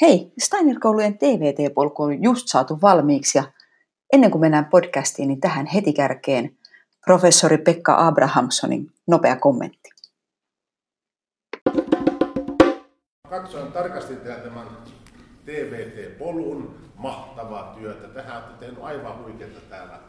[0.00, 3.44] Hei, Steiner-koulujen TVT-polku on just saatu valmiiksi ja
[4.12, 6.56] ennen kuin mennään podcastiin, niin tähän heti kärkeen
[7.04, 9.90] professori Pekka Abrahamsonin nopea kommentti.
[13.28, 14.66] Katsoin tarkasti tämän
[15.44, 18.08] TVT-polun mahtavaa työtä.
[18.08, 20.00] Tähän olette tehnyt aivan huikeaa täällä.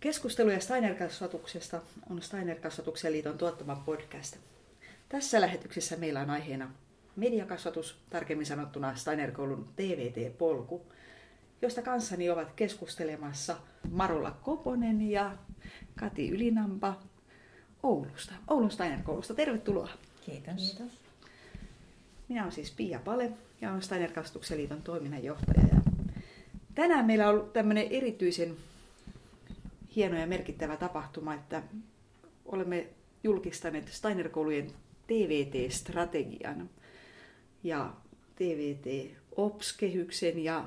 [0.00, 1.80] Keskusteluja Steiner-kasvatuksesta
[2.10, 4.36] on Steiner-kasvatuksen liiton tuottama podcast.
[5.08, 6.70] Tässä lähetyksessä meillä on aiheena
[7.16, 10.82] mediakasvatus, tarkemmin sanottuna Steiner-koulun TVT-polku,
[11.62, 13.56] josta kanssani ovat keskustelemassa
[13.90, 15.36] Marola Koponen ja
[16.00, 17.00] Kati Ylinampa
[17.82, 19.34] Oulusta, Oulun Steiner-koulusta.
[19.34, 19.88] Tervetuloa.
[20.26, 20.54] Kiitos.
[20.56, 21.00] Kiitos.
[22.28, 25.66] Minä olen siis Pia Pale ja olen Steiner-kasvatuksen liiton toiminnanjohtaja.
[25.72, 25.80] Ja
[26.74, 28.56] tänään meillä on ollut tämmöinen erityisen
[29.96, 31.62] hieno ja merkittävä tapahtuma, että
[32.46, 32.86] olemme
[33.24, 34.72] julkistaneet Steiner-koulujen
[35.06, 36.70] TVT-strategian
[37.62, 37.92] ja
[38.36, 40.64] TVT-OPS-kehyksen ja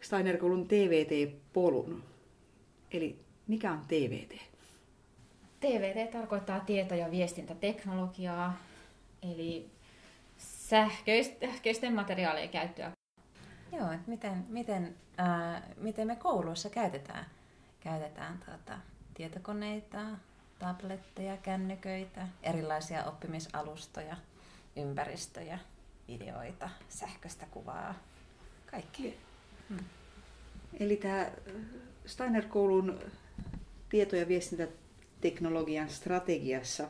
[0.00, 2.02] Steiner-koulun TVT-polun.
[2.90, 4.50] Eli mikä on TVT?
[5.60, 8.56] TVT tarkoittaa tieto- ja viestintäteknologiaa,
[9.22, 9.70] eli
[10.38, 12.92] sähköisten materiaalien käyttöä.
[13.72, 17.26] Joo, että miten, miten, äh, miten me kouluissa käytetään,
[17.80, 18.78] käytetään tuota,
[19.14, 20.00] tietokoneita,
[20.60, 24.16] tabletteja, kännyköitä, erilaisia oppimisalustoja,
[24.76, 25.58] ympäristöjä,
[26.08, 27.94] videoita, sähköistä kuvaa,
[28.70, 29.18] kaikki.
[29.68, 29.84] Hmm.
[30.80, 31.30] Eli tämä
[32.06, 32.98] Steiner-koulun
[33.88, 36.88] tieto- ja viestintäteknologian strategiassa,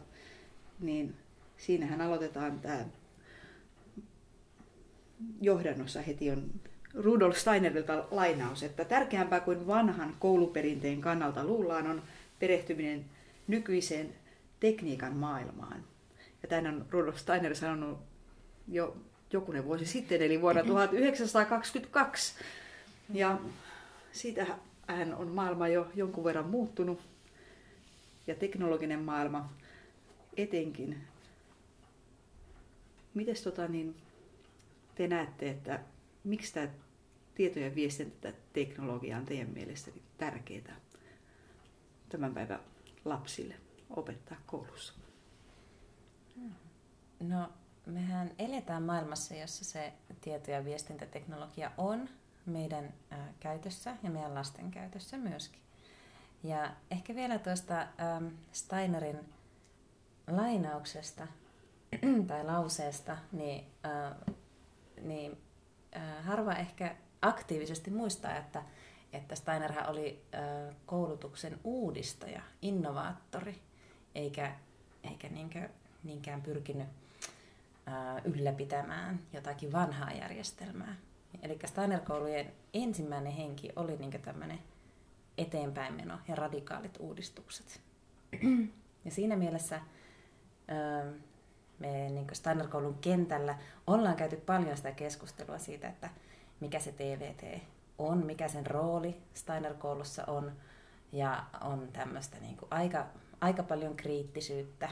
[0.81, 1.17] niin
[1.57, 2.85] siinähän aloitetaan tämä
[5.41, 6.51] johdannossa heti on
[6.95, 12.03] Rudolf Steinerilta lainaus, että tärkeämpää kuin vanhan kouluperinteen kannalta luullaan on
[12.39, 13.05] perehtyminen
[13.51, 14.15] nykyiseen
[14.61, 15.85] tekniikan maailmaan.
[16.43, 17.99] Ja tämän on Rudolf Steiner sanonut
[18.69, 18.97] jo
[19.33, 22.35] jokunen vuosi sitten, eli vuonna 1922.
[23.15, 23.41] Ja
[24.13, 24.47] siitä
[24.87, 27.01] hän on maailma jo jonkun verran muuttunut
[28.27, 29.53] ja teknologinen maailma
[30.37, 30.99] etenkin.
[33.15, 33.97] Mites tota, niin,
[34.95, 35.81] te näette, että
[36.25, 36.69] miksi tämä
[37.35, 40.77] tieto- ja viestintäteknologia on teidän mielestä tärkeää
[42.09, 42.61] tämän päivän
[43.05, 43.55] lapsille
[43.91, 44.95] opettaa koulussa?
[47.21, 47.49] No,
[47.87, 52.09] mehän eletään maailmassa, jossa se tieto- ja viestintäteknologia on
[52.47, 52.95] meidän
[53.41, 55.61] käytössä ja meidän lasten käytössä myöskin.
[56.43, 57.87] Ja ehkä vielä tuosta
[58.53, 59.19] Steinerin
[60.29, 61.27] lainauksesta
[62.29, 63.65] tai lauseesta, niin,
[65.03, 65.39] niin
[66.23, 68.63] harva ehkä aktiivisesti muistaa, että
[69.13, 70.23] että Steinerhän oli
[70.87, 73.61] koulutuksen uudistaja, innovaattori,
[74.15, 74.57] eikä,
[75.05, 75.69] eikä niinkö,
[76.05, 76.89] niinkään pyrkinyt
[78.25, 80.97] ylläpitämään jotakin vanhaa järjestelmää.
[81.43, 84.59] Eli Steiner-koulujen ensimmäinen henki oli niinkö tämmöinen
[85.39, 87.81] eteenpäinmeno ja radikaalit uudistukset.
[89.05, 89.81] Ja siinä mielessä
[91.79, 96.11] me niin Steiner-koulun kentällä ollaan käyty paljon sitä keskustelua siitä, että
[96.61, 97.63] mikä se TVT
[98.09, 100.53] on, mikä sen rooli Steiner-koulussa on.
[101.13, 103.07] Ja on tämmöistä niin kuin aika,
[103.41, 104.89] aika paljon kriittisyyttä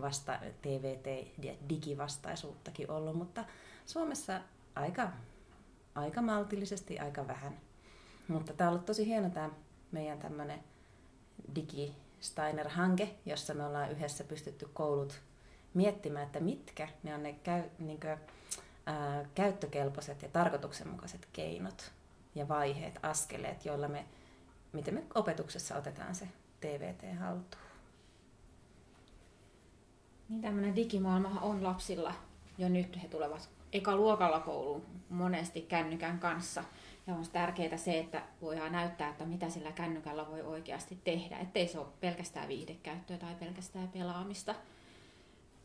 [0.00, 3.44] vasta TVT- ja digivastaisuuttakin ollut, mutta
[3.86, 4.40] Suomessa
[4.74, 5.10] aika,
[5.94, 7.60] aika maltillisesti, aika vähän.
[8.28, 9.50] Mutta tämä on ollut tosi hieno tämä
[9.92, 10.64] meidän tämmöinen
[11.54, 15.20] Digi Steiner-hanke, jossa me ollaan yhdessä pystytty koulut
[15.74, 18.16] miettimään, että mitkä ne on ne käy, niin kuin,
[18.90, 21.92] ää, käyttökelpoiset ja tarkoituksenmukaiset keinot
[22.34, 24.04] ja vaiheet, askeleet, joilla me,
[24.72, 26.28] miten me opetuksessa otetaan se
[26.60, 27.70] TVT haltuun.
[30.28, 32.14] Niin tämmöinen digimaailma on lapsilla
[32.58, 33.02] jo nyt.
[33.02, 36.64] He tulevat eka luokalla kouluun monesti kännykän kanssa.
[37.06, 41.38] Ja on tärkeää se, että voidaan näyttää, että mitä sillä kännykällä voi oikeasti tehdä.
[41.38, 44.54] Ettei se ole pelkästään viihdekäyttöä tai pelkästään pelaamista.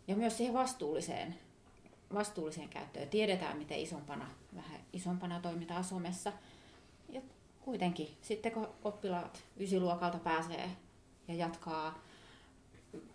[0.08, 1.36] Ja myös siihen vastuulliseen
[2.16, 3.10] vastuulliseen käyttöön.
[3.10, 6.34] Tiedetään, miten isompana, vähän isompana toimitaan somessa.
[7.10, 7.22] Ja
[7.62, 10.70] kuitenkin sitten kun oppilaat ysiluokalta pääsee
[11.28, 12.00] ja jatkaa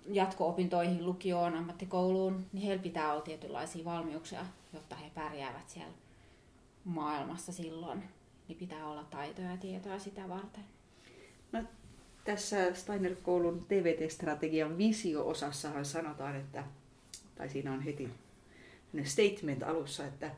[0.09, 5.93] jatko-opintoihin, lukioon, ammattikouluun, niin heillä pitää olla tietynlaisia valmiuksia, jotta he pärjäävät siellä
[6.85, 8.05] maailmassa silloin.
[8.49, 10.65] Niin pitää olla taitoja ja tietoa sitä varten.
[11.53, 11.63] No,
[12.25, 16.65] tässä Steiner-koulun TVT-strategian visio-osassahan sanotaan, että,
[17.35, 18.11] tai siinä on heti
[19.05, 20.31] statement alussa, että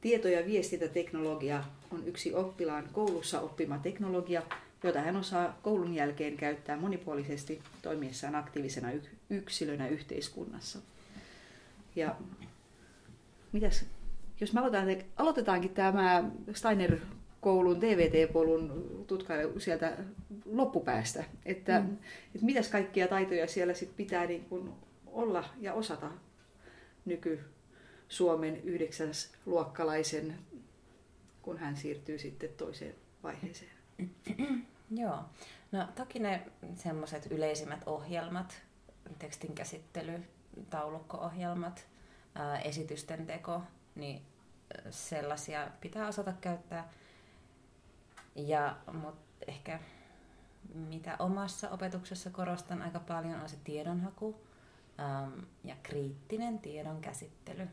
[0.00, 4.42] tieto- ja viestintäteknologia on yksi oppilaan koulussa oppima teknologia,
[4.82, 8.88] jota hän osaa koulun jälkeen käyttää monipuolisesti toimiessaan aktiivisena
[9.30, 10.78] yksilönä yhteiskunnassa.
[11.96, 12.16] Ja
[13.52, 13.84] mitäs,
[14.40, 16.96] jos me aloitetaan, aloitetaankin tämä Steiner
[17.40, 19.96] koulun TVT-polun tutkailu sieltä
[20.46, 21.96] loppupäästä, että, mm.
[22.34, 24.74] että mitäs kaikkia taitoja siellä sit pitää niin kun
[25.06, 26.10] olla ja osata
[27.04, 27.40] nyky
[28.12, 30.38] Suomen yhdeksäs luokkalaisen,
[31.42, 33.70] kun hän siirtyy sitten toiseen vaiheeseen.
[34.90, 35.18] Joo.
[35.72, 38.62] No toki ne semmoiset yleisimmät ohjelmat,
[39.18, 40.22] tekstinkäsittely,
[40.70, 41.86] taulukko-ohjelmat,
[42.64, 43.62] esitysten teko,
[43.94, 44.22] niin
[44.90, 46.92] sellaisia pitää osata käyttää.
[48.34, 49.80] Ja, mutta ehkä
[50.74, 54.40] mitä omassa opetuksessa korostan aika paljon on se tiedonhaku
[55.64, 57.68] ja kriittinen tiedon käsittely.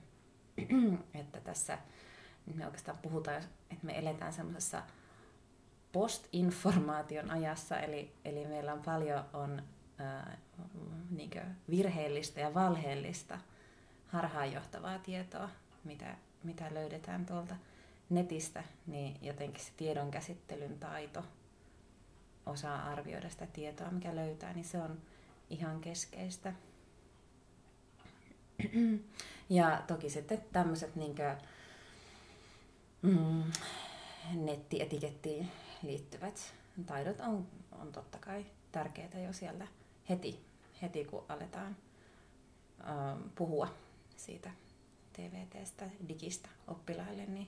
[1.20, 1.78] että tässä
[2.56, 3.38] me oikeastaan puhutaan,
[3.72, 4.84] että me eletään semmoisessa
[5.92, 9.64] postinformaation ajassa, eli, eli meillä on paljon on
[9.98, 10.38] ää,
[11.10, 11.32] niin
[11.70, 13.40] virheellistä ja valheellista
[14.08, 15.50] harhaanjohtavaa tietoa,
[15.84, 17.56] mitä, mitä löydetään tuolta
[18.10, 21.24] netistä, niin jotenkin se tiedon käsittelyn taito,
[22.46, 25.02] osaa arvioida sitä tietoa, mikä löytää, niin se on
[25.50, 26.54] ihan keskeistä.
[29.50, 31.16] Ja toki sitten tämmöiset niin
[33.02, 33.44] mm,
[34.34, 35.52] nettietikettiin
[35.84, 36.54] liittyvät
[36.86, 39.68] taidot on, on totta kai tärkeitä jo siellä
[40.10, 40.40] heti,
[40.82, 41.76] heti kun aletaan
[42.88, 43.74] ähm, puhua
[44.16, 44.52] siitä
[45.14, 47.48] TVTstä, digistä oppilaille, niin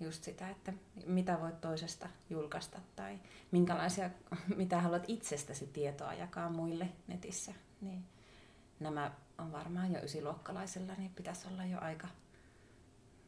[0.00, 0.72] just sitä, että
[1.06, 3.18] mitä voit toisesta julkaista tai
[3.50, 4.10] minkälaisia,
[4.56, 8.04] mitä haluat itsestäsi tietoa jakaa muille netissä, niin
[8.80, 12.08] nämä on varmaan jo ysiluokkalaisilla, niin pitäisi olla jo aika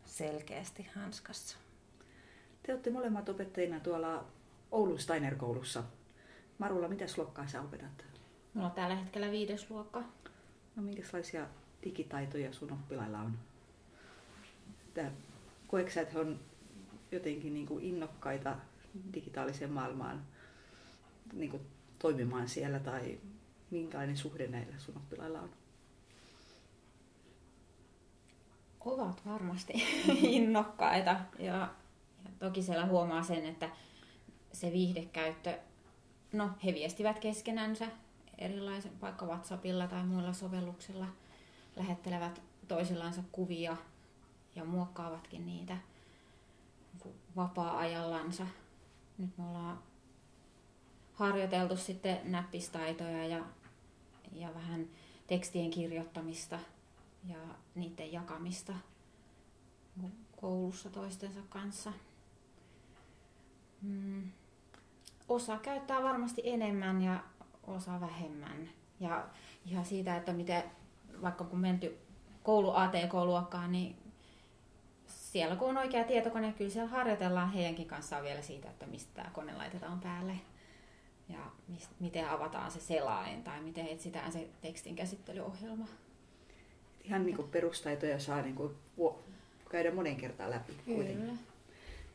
[0.04, 1.56] selkeästi hanskassa.
[2.62, 4.24] Te olette molemmat opettajina tuolla
[4.70, 5.82] Oulun Steiner-koulussa.
[6.58, 8.04] Marulla, mitä luokkaa sä opetat?
[8.54, 10.02] Mulla on tällä hetkellä viides luokka.
[10.76, 11.46] No minkälaisia
[11.84, 13.38] digitaitoja sun oppilailla on?
[15.66, 16.40] koetko sä, että he on
[17.12, 18.56] jotenkin niin kuin innokkaita
[19.14, 20.22] digitaaliseen maailmaan
[21.32, 21.62] niin kuin
[21.98, 23.18] toimimaan siellä tai
[23.70, 25.50] minkälainen suhde näillä sun oppilailla on?
[28.84, 29.72] Ovat varmasti
[30.36, 31.16] innokkaita.
[31.38, 31.54] Ja,
[32.24, 33.70] ja toki siellä huomaa sen, että
[34.52, 35.58] se viihdekäyttö,
[36.32, 37.86] no he viestivät keskenänsä
[38.38, 41.06] erilaisen, vaikka WhatsAppilla tai muilla sovelluksilla,
[41.76, 43.76] lähettelevät toisillansa kuvia
[44.56, 45.76] ja muokkaavatkin niitä
[47.36, 48.46] vapaa-ajallansa.
[49.18, 49.78] Nyt me ollaan
[51.12, 53.44] harjoiteltu sitten näppistaitoja ja,
[54.32, 54.88] ja vähän
[55.26, 56.58] tekstien kirjoittamista
[57.24, 57.38] ja
[57.74, 58.72] niiden jakamista
[60.36, 61.92] koulussa toistensa kanssa.
[63.82, 64.30] Mm.
[65.28, 67.24] Osa käyttää varmasti enemmän ja
[67.66, 68.68] osa vähemmän.
[69.00, 69.28] Ja
[69.66, 70.62] ihan siitä, että miten,
[71.22, 71.98] vaikka kun menty
[72.42, 73.96] koulu ATK-luokkaan, niin
[75.06, 79.30] siellä kun on oikea tietokone, kyllä siellä harjoitellaan heidänkin kanssaan vielä siitä, että mistä tämä
[79.30, 80.34] kone laitetaan päälle
[81.28, 81.38] ja
[82.00, 85.86] miten avataan se selain tai miten etsitään se tekstin käsittelyohjelma.
[87.04, 88.74] Ihan niin kuin perustaitoja saa niin kuin
[89.70, 90.72] käydä monen kertaan läpi.
[90.84, 90.96] Kyllä.
[90.96, 91.38] Kuitenkin.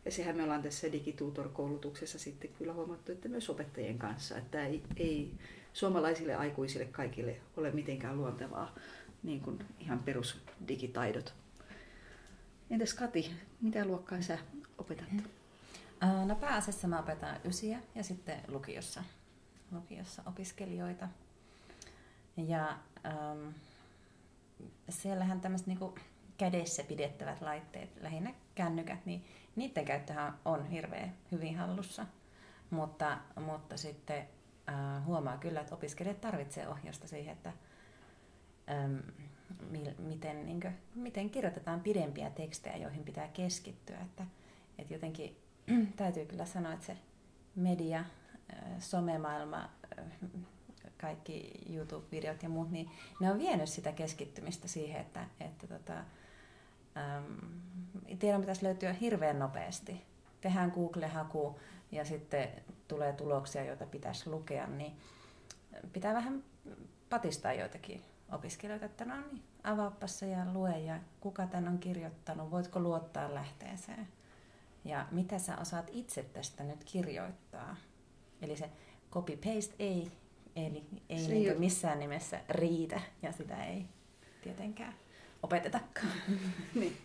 [0.05, 4.83] Ja sehän me ollaan tässä digitutor-koulutuksessa sitten kyllä huomattu, että myös opettajien kanssa, että ei,
[4.97, 5.31] ei
[5.73, 8.75] suomalaisille aikuisille kaikille ole mitenkään luontevaa
[9.23, 11.33] niin kuin ihan perusdigitaidot.
[12.69, 13.31] Entäs Kati,
[13.61, 14.37] mitä luokkaa sä
[14.77, 15.07] opetat?
[16.25, 19.03] No pääasiassa mä opetan ysiä ja sitten lukiossa,
[19.71, 21.07] lukiossa opiskelijoita.
[22.37, 23.47] Ja ähm,
[24.89, 25.95] siellähän tämmöiset niinku
[26.37, 32.05] kädessä pidettävät laitteet, lähinnä kännykät, niin niiden käyttöhän on hirveän hyvin hallussa.
[32.69, 34.27] Mutta, mutta sitten
[34.69, 37.53] äh, huomaa kyllä, että opiskelijat tarvitsevat ohjausta siihen, että
[38.69, 38.95] ähm,
[39.69, 43.97] mi, miten, niin kuin, miten kirjoitetaan pidempiä tekstejä, joihin pitää keskittyä.
[43.99, 44.25] Että,
[44.77, 45.37] että jotenkin
[45.97, 46.97] täytyy kyllä sanoa, että se
[47.55, 49.69] media, äh, somemaailma,
[49.99, 50.05] äh,
[51.05, 55.97] kaikki YouTube-videot ja muut, niin ne on vienyt sitä keskittymistä siihen, että, että tota,
[56.97, 60.01] ähm, tiedon pitäisi löytyä hirveän nopeasti.
[60.41, 61.59] Tehdään Google-haku
[61.91, 62.49] ja sitten
[62.87, 64.93] tulee tuloksia, joita pitäisi lukea, niin
[65.93, 66.43] pitää vähän
[67.09, 72.51] patistaa joitakin opiskelijoita, että no niin, avaappas se ja lue ja kuka tän on kirjoittanut,
[72.51, 74.07] voitko luottaa lähteeseen.
[74.85, 77.75] Ja mitä sä osaat itse tästä nyt kirjoittaa.
[78.41, 78.69] Eli se
[79.11, 80.11] copy-paste ei,
[80.55, 83.85] eli ei niin missään nimessä riitä ja sitä ei
[84.43, 84.95] tietenkään
[85.43, 86.11] opetetakaan.
[86.75, 86.97] niin.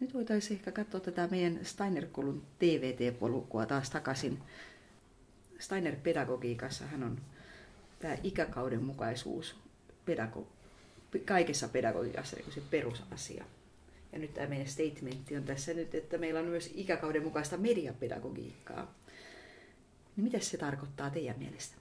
[0.00, 4.38] Nyt voitaisiin ehkä katsoa tätä meidän Steiner-koulun TVT-polkua taas takaisin.
[5.58, 7.20] Steiner-pedagogiikassa hän on
[7.98, 9.56] tämä ikäkauden mukaisuus
[10.06, 10.46] pedago-
[11.24, 13.44] kaikessa pedagogiikassa niin se perusasia.
[14.12, 18.94] Ja nyt tämä meidän statementti on tässä nyt, että meillä on myös ikäkauden mukaista mediapedagogiikkaa.
[20.18, 21.76] Niin mitä se tarkoittaa teidän mielestä?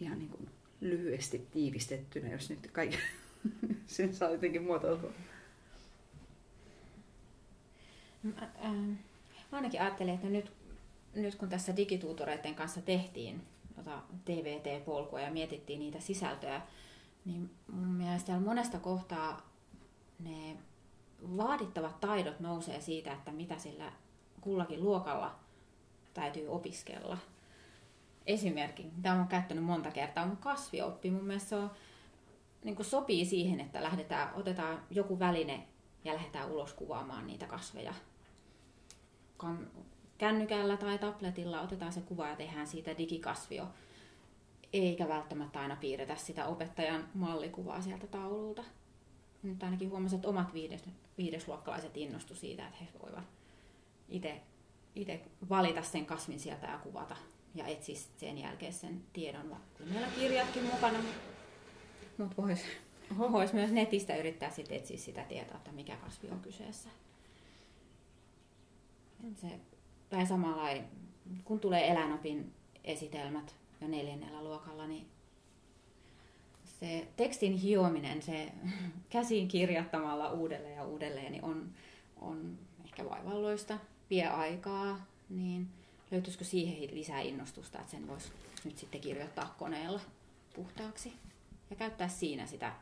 [0.00, 0.50] Ihan niin kuin
[0.80, 2.98] lyhyesti tiivistettynä, jos nyt kaikki
[3.86, 5.10] sen saa jotenkin muotoiltua.
[8.22, 8.90] Mä, ähm,
[9.52, 10.52] mä ainakin ajattelin, että nyt,
[11.14, 13.42] nyt kun tässä digituutoreiden kanssa tehtiin
[13.74, 16.62] tota TVT-polkua ja mietittiin niitä sisältöjä,
[17.24, 19.52] niin mun mielestä monesta kohtaa
[20.18, 20.56] ne
[21.36, 23.92] vaadittavat taidot nousee siitä, että mitä sillä
[24.46, 25.34] kullakin luokalla
[26.14, 27.18] täytyy opiskella.
[28.26, 31.10] Esimerkki, mitä olen käyttänyt monta kertaa, on kasvioppi.
[31.10, 31.70] Mun mielestä se on,
[32.64, 35.66] niin sopii siihen, että lähdetään, otetaan joku väline
[36.04, 37.94] ja lähdetään ulos kuvaamaan niitä kasveja.
[40.18, 43.66] Kännykällä tai tabletilla otetaan se kuva ja tehdään siitä digikasvio
[44.72, 48.64] eikä välttämättä aina piirretä sitä opettajan mallikuvaa sieltä taululta.
[49.42, 50.84] Nyt ainakin huomasin, että omat viides,
[51.18, 53.24] viidesluokkalaiset innostu siitä, että he voivat
[54.94, 57.16] itse valita sen kasvin sieltä ja kuvata
[57.54, 59.56] ja etsiä sen jälkeen sen tiedon.
[59.78, 60.98] Kyllä meillä kirjatkin mukana,
[62.18, 62.64] mutta voisi
[63.18, 66.88] vois myös netistä yrittää sit etsiä sitä tietoa, että mikä kasvi on kyseessä.
[69.34, 69.60] Se,
[70.10, 70.68] tai samalla
[71.44, 72.52] kun tulee eläinopin
[72.84, 75.06] esitelmät, jo neljännellä luokalla, niin
[76.80, 78.52] se tekstin hiominen, se
[79.10, 81.70] käsin kirjoittamalla uudelleen ja uudelleen, niin on,
[82.20, 83.78] on ehkä vaivalloista,
[84.10, 85.68] vie aikaa, niin
[86.10, 88.32] löytyisikö siihen lisää innostusta, että sen voisi
[88.64, 90.00] nyt sitten kirjoittaa koneella
[90.54, 91.12] puhtaaksi
[91.70, 92.72] ja käyttää siinä sitä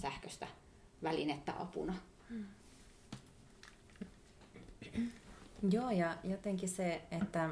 [0.00, 0.46] sähköistä
[1.02, 1.94] välinettä apuna.
[2.30, 2.46] Hmm.
[5.70, 7.50] Joo, ja jotenkin se, että,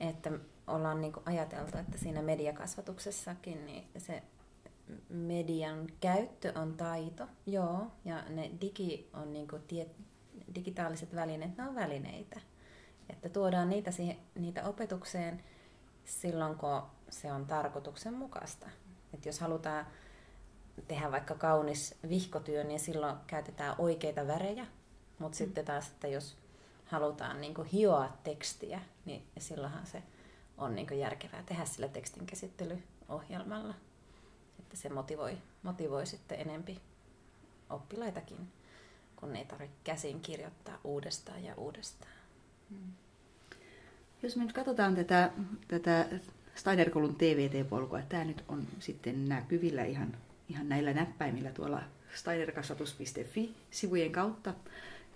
[0.00, 0.32] että
[0.66, 4.22] ollaan niin ajateltu, että siinä mediakasvatuksessakin niin se
[5.08, 9.86] median käyttö on taito, joo, ja ne digi on niin tie,
[10.54, 12.40] digitaaliset välineet, ne on välineitä.
[13.10, 15.44] Että tuodaan niitä, siihen, niitä opetukseen
[16.04, 18.66] silloin, kun se on tarkoituksenmukaista.
[19.14, 19.86] Että jos halutaan
[20.88, 24.66] tehdä vaikka kaunis vihkotyö, niin silloin käytetään oikeita värejä,
[25.18, 25.38] mutta mm.
[25.38, 26.36] sitten taas, että jos
[26.86, 30.02] halutaan niin hioa tekstiä, niin silloinhan se
[30.58, 33.74] on niin järkevää tehdä sillä tekstin käsittelyohjelmalla.
[34.58, 36.80] Että se motivoi, motivoi sitten enempi
[37.70, 38.52] oppilaitakin,
[39.20, 42.12] kun ei tarvitse käsin kirjoittaa uudestaan ja uudestaan.
[42.70, 42.92] Hmm.
[44.22, 45.30] Jos me nyt katsotaan tätä,
[45.68, 46.06] tätä
[46.54, 50.16] Steinerkoulun TVT-polkua, tämä nyt on sitten näkyvillä ihan,
[50.48, 51.82] ihan näillä näppäimillä tuolla
[52.14, 54.54] steinerkasvatus.fi-sivujen kautta,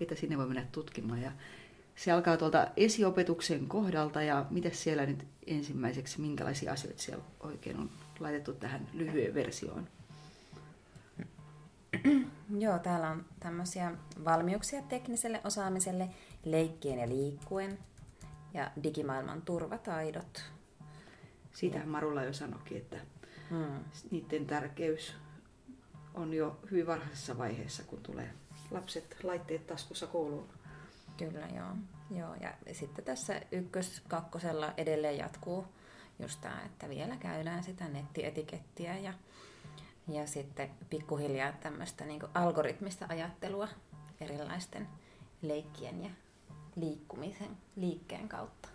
[0.01, 1.23] että sinne voi mennä tutkimaan.
[1.23, 1.33] Ja
[1.97, 7.91] se alkaa tuolta esiopetuksen kohdalta ja mitä siellä nyt ensimmäiseksi, minkälaisia asioita siellä oikein on
[8.21, 9.89] laitettu tähän lyhyen versioon?
[12.65, 13.93] Joo, täällä on tämmöisiä
[14.25, 16.09] valmiuksia tekniselle osaamiselle,
[16.45, 17.79] leikkien ja liikkuen
[18.55, 20.45] ja digimaailman turvataidot.
[21.53, 22.97] Siitä Marulla jo sanoikin, että
[23.51, 23.85] hmm.
[24.11, 25.15] niiden tärkeys
[26.15, 28.31] on jo hyvin varhaisessa vaiheessa, kun tulee
[28.71, 30.49] lapset laitteet taskussa kouluun.
[31.17, 31.77] Kyllä, joo.
[32.21, 32.35] joo.
[32.35, 35.67] Ja sitten tässä ykkös-kakkosella edelleen jatkuu
[36.19, 39.15] just tämä, että vielä käydään sitä nettietikettiä ja,
[40.09, 43.69] ja sitten pikkuhiljaa tämmöistä niin algoritmista ajattelua
[44.21, 44.89] erilaisten
[45.43, 46.11] leikkien ja
[46.77, 48.69] liikkumisen, liikkeen kautta.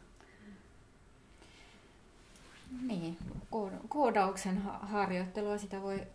[2.88, 3.18] Niin,
[3.90, 6.08] koodauksen harjoittelua sitä voi,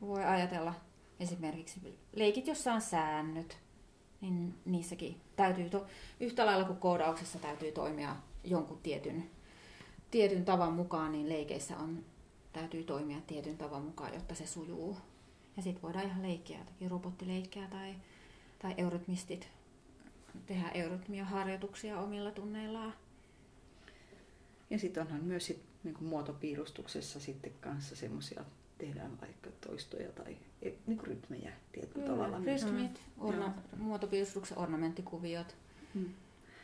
[0.00, 0.74] voi ajatella
[1.20, 3.58] esimerkiksi leikit, jossa on säännöt,
[4.20, 5.86] niin niissäkin täytyy, to,
[6.20, 9.30] yhtä lailla kuin koodauksessa täytyy toimia jonkun tietyn,
[10.10, 12.04] tietyn tavan mukaan, niin leikeissä on,
[12.52, 14.96] täytyy toimia tietyn tavan mukaan, jotta se sujuu.
[15.56, 17.94] Ja sitten voidaan ihan leikkiä, jotakin robottileikkejä tai,
[18.58, 19.48] tai eurytmistit
[20.46, 22.94] tehdä eurytmia harjoituksia omilla tunneillaan.
[24.70, 28.44] Ja sitten onhan myös sit, niin muotopiirustuksessa sitten kanssa semmoisia
[28.78, 32.38] tehdään vaikka toistoja tai e, niin kuin rytmejä tietyllä Kyllä, tavalla.
[32.38, 35.56] Rytmit, orna, muotopiirustuksen ornamenttikuviot.
[35.94, 36.14] Hmm.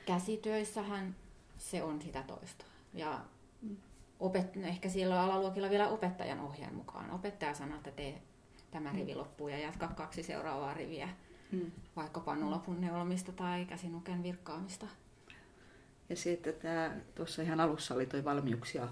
[0.07, 1.17] Käsityöissähän
[1.59, 2.69] se on sitä toistoa.
[2.95, 3.25] Ja
[3.63, 3.77] hmm.
[4.21, 7.11] Opet, no ehkä siellä on alaluokilla vielä opettajan ohjeen mukaan.
[7.11, 8.23] Opettaja sanoo, että tee
[8.71, 8.99] tämä hmm.
[8.99, 11.09] rivi loppuun ja jatka kaksi seuraavaa riviä.
[11.53, 11.71] Hmm.
[11.97, 14.87] Vaikka pannulapun neulomista tai käsinuken virkkaamista.
[16.09, 18.89] Ja se, että tämä tuossa ihan alussa oli tuo valmiuksia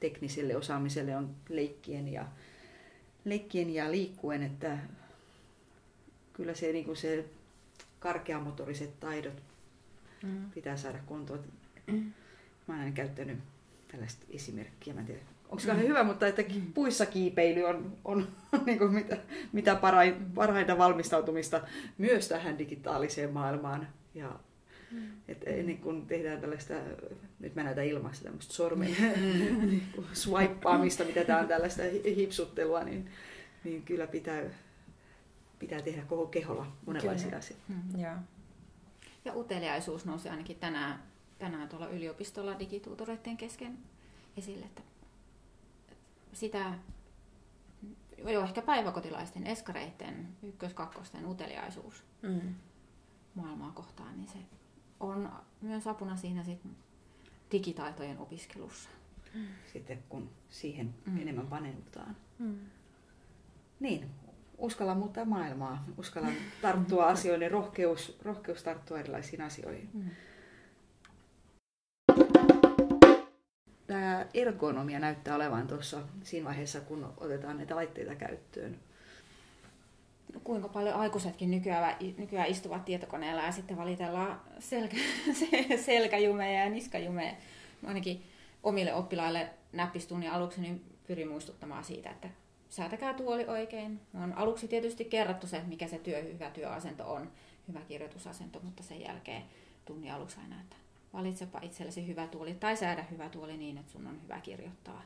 [0.00, 2.26] tekniselle osaamiselle on leikkien ja
[3.24, 4.78] leikkien ja liikkuen, että
[6.32, 7.24] kyllä se, niin kuin se
[7.98, 9.42] karkeamotoriset taidot
[10.22, 10.50] mm.
[10.50, 11.44] pitää saada kuntoon.
[11.86, 12.12] Mm.
[12.66, 13.38] Mä olen käyttänyt
[13.92, 14.94] tällaista esimerkkiä.
[14.94, 15.78] Mä en tiedä, onko mm.
[15.78, 16.42] hyvä, mutta että
[16.74, 18.28] puissa kiipeily on, on,
[18.66, 19.16] niin kuin mitä,
[19.52, 21.60] mitä parhain, parhainta valmistautumista
[21.98, 23.88] myös tähän digitaaliseen maailmaan.
[24.14, 24.38] Ja
[24.92, 25.10] Mm.
[25.28, 26.74] Että ennen kuin tehdään tällaista,
[27.40, 29.66] nyt mä näytän ilmassa tämmöistä sormen mm.
[29.70, 29.82] niin
[30.12, 31.82] swipeaamista, mitä tämä on tällaista
[32.16, 33.10] hipsuttelua, niin,
[33.64, 34.42] niin kyllä pitää,
[35.58, 37.38] pitää tehdä koko keholla monenlaisia kyllä.
[37.38, 37.64] asioita.
[37.68, 38.00] Mm.
[38.00, 38.16] Ja.
[39.24, 41.02] ja uteliaisuus nousi ainakin tänään,
[41.42, 43.78] tänään tuolla yliopistolla digituutoreiden kesken
[44.36, 44.82] esille, että
[46.32, 46.74] sitä
[48.18, 52.54] jo ehkä päiväkotilaisten eskareiden ykkös-kakkosten uteliaisuus mm.
[53.34, 54.38] maailmaa kohtaan, niin se
[55.00, 56.60] on myös apuna siinä sit
[57.52, 58.88] digitaitojen opiskelussa.
[59.72, 61.20] Sitten kun siihen mm.
[61.20, 62.16] enemmän paneudutaan.
[62.38, 62.58] Mm.
[63.80, 64.10] Niin,
[64.58, 66.28] uskalla muuttaa maailmaa, uskalla
[66.62, 69.90] tarttua asioihin, rohkeus, rohkeus tarttua erilaisiin asioihin.
[69.94, 70.10] Mm.
[73.92, 78.78] Tämä ergonomia näyttää olevan tuossa siinä vaiheessa, kun otetaan näitä laitteita käyttöön
[80.44, 84.96] kuinka paljon aikuisetkin nykyään, nykyään istuvat tietokoneella ja sitten valitellaan selkä,
[85.86, 87.34] selkäjumeja ja niskajumeja.
[87.86, 88.22] Ainakin
[88.62, 92.28] omille oppilaille näppistunnin aluksi niin pyrin muistuttamaan siitä, että
[92.68, 94.00] säätäkää tuoli oikein.
[94.22, 97.30] On aluksi tietysti kerrottu se, mikä se työ, hyvä työasento on,
[97.68, 99.42] hyvä kirjoitusasento, mutta sen jälkeen
[99.84, 100.76] tunnin aluksi aina, että
[101.12, 105.04] valitsepa itsellesi hyvä tuoli tai säädä hyvä tuoli niin, että sun on hyvä kirjoittaa.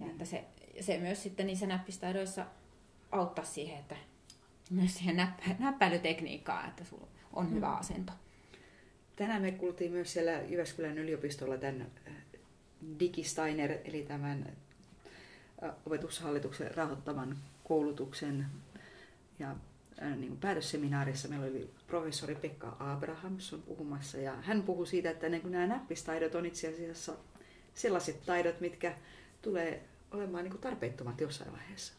[0.00, 0.44] Ja että se,
[0.80, 2.46] se myös sitten niissä näppistaidoissa
[3.12, 3.96] auttaa siihen, että
[4.70, 7.54] myös siihen näppä, näppäilytekniikkaan, että sulla on mm.
[7.54, 8.12] hyvä asento.
[9.16, 12.14] Tänään me kuultiin myös siellä Jyväskylän yliopistolla tämän äh,
[13.00, 14.56] Digisteiner, eli tämän
[15.62, 18.46] äh, opetushallituksen rahoittaman koulutuksen
[19.38, 19.56] ja
[20.00, 25.52] niin kuin päätösseminaarissa meillä oli professori Pekka Abrahamson puhumassa ja hän puhui siitä, että niin
[25.52, 27.12] nämä näppistaidot on itse asiassa
[27.74, 28.94] sellaiset taidot, mitkä
[29.42, 31.92] tulee olemaan niin kuin tarpeettomat jossain vaiheessa.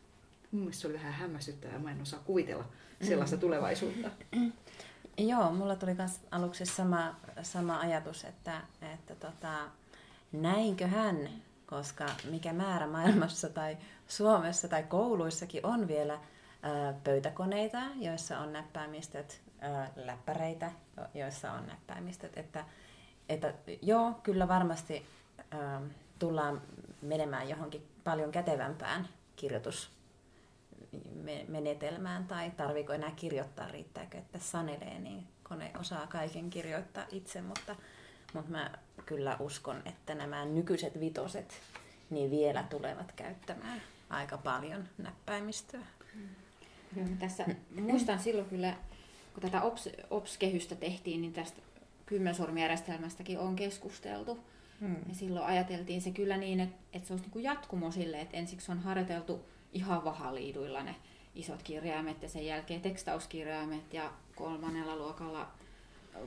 [0.52, 2.66] Mun mielestä se oli vähän hämmästyttävää, mä en osaa kuvitella
[3.02, 4.10] sellaista tulevaisuutta.
[5.18, 8.62] Joo, mulla tuli myös aluksi sama, sama ajatus, että,
[8.94, 9.54] että tota,
[10.32, 11.30] näinkö hän,
[11.66, 16.20] koska mikä määrä maailmassa tai Suomessa tai kouluissakin on vielä
[17.04, 19.42] pöytäkoneita, joissa on näppäimistöt,
[19.96, 20.72] läppäreitä,
[21.14, 22.66] joissa on näppäimistöt, että,
[23.30, 25.06] että joo, kyllä varmasti
[26.20, 26.62] tullaan
[27.02, 29.96] menemään johonkin paljon kätevämpään kirjoitus
[31.48, 37.76] menetelmään tai tarviko enää kirjoittaa, riittääkö, että sanelee, niin kone osaa kaiken kirjoittaa itse, mutta,
[38.34, 38.72] mutta mä
[39.06, 41.62] kyllä uskon, että nämä nykyiset vitoset
[42.10, 45.86] niin vielä tulevat käyttämään aika paljon näppäimistöä.
[46.16, 46.45] Mm.
[47.20, 47.46] Tässä
[47.82, 48.74] muistan silloin kyllä,
[49.34, 51.62] kun tätä OPS, OPS-kehystä tehtiin, niin tästä
[52.06, 54.40] kymmensormijärjestelmästäkin on keskusteltu.
[54.80, 54.96] Hmm.
[55.10, 58.38] Ja silloin ajateltiin se kyllä niin, että, että se olisi niin kuin jatkumo sille, että
[58.38, 60.96] ensiksi on harjoiteltu ihan vahaliiduilla ne
[61.36, 65.52] isot kirjaimet ja sen jälkeen tekstauskirjaimet ja kolmannella luokalla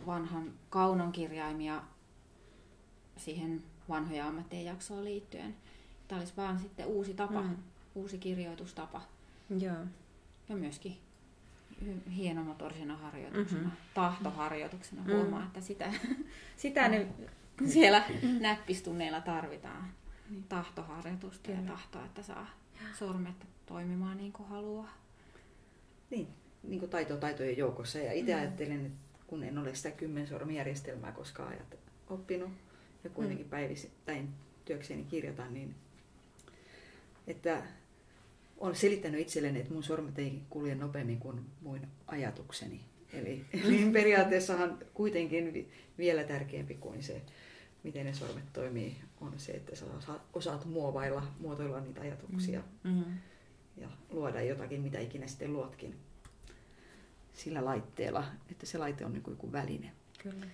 [0.07, 1.83] vanhan kaunon kirjaimia
[3.17, 5.57] siihen vanhoja ammattien jaksoon liittyen.
[6.09, 7.57] Tämä olisi vaan sitten uusi tapa, mm.
[7.95, 9.03] uusi kirjoitustapa.
[9.59, 9.77] Joo.
[10.49, 10.99] Ja myöskin
[12.17, 13.77] hienomotorisena harjoituksena, mm-hmm.
[13.95, 15.03] tahtoharjoituksena.
[15.03, 15.13] Mm.
[15.13, 15.93] Huomaa, että sitä,
[16.57, 17.07] sitä ne
[17.67, 18.05] siellä
[18.41, 19.93] näppistunneilla tarvitaan.
[20.31, 20.45] Niin.
[20.49, 22.47] Tahtoharjoitusta ja tahtoa, että saa
[22.99, 24.97] sormet toimimaan niin kuin haluaa.
[26.11, 26.29] Niin,
[26.63, 27.99] niin kuin taito taitojen joukossa.
[27.99, 28.41] Ja itse mm.
[28.41, 32.51] ajattelen, että kun en ole sitä kymmensormijärjestelmää koskaan ajat oppinut
[33.05, 33.51] ja kuitenkin mm.
[33.51, 34.29] päivittäin
[34.65, 35.75] työkseni kirjoitan, niin
[37.27, 37.63] että
[38.59, 42.81] olen selittänyt itselleni, että mun sormet ei kulje nopeammin kuin muin ajatukseni.
[43.13, 47.23] Eli, eli periaatteessahan kuitenkin vielä tärkeämpi kuin se
[47.83, 49.87] miten ne sormet toimii, on se, että sä
[50.33, 53.19] osaat muovailla, muotoilla niitä ajatuksia mm-hmm.
[53.77, 55.97] ja luoda jotakin, mitä ikinä sitten luotkin
[57.33, 59.93] sillä laitteella, että se laite on niin kuin joku väline
[60.23, 60.47] Kyllä.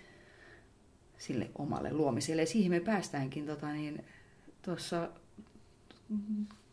[1.19, 2.43] sille omalle luomiselle.
[2.43, 4.05] Ja siihen me päästäänkin tota, niin,
[4.63, 5.11] tuossa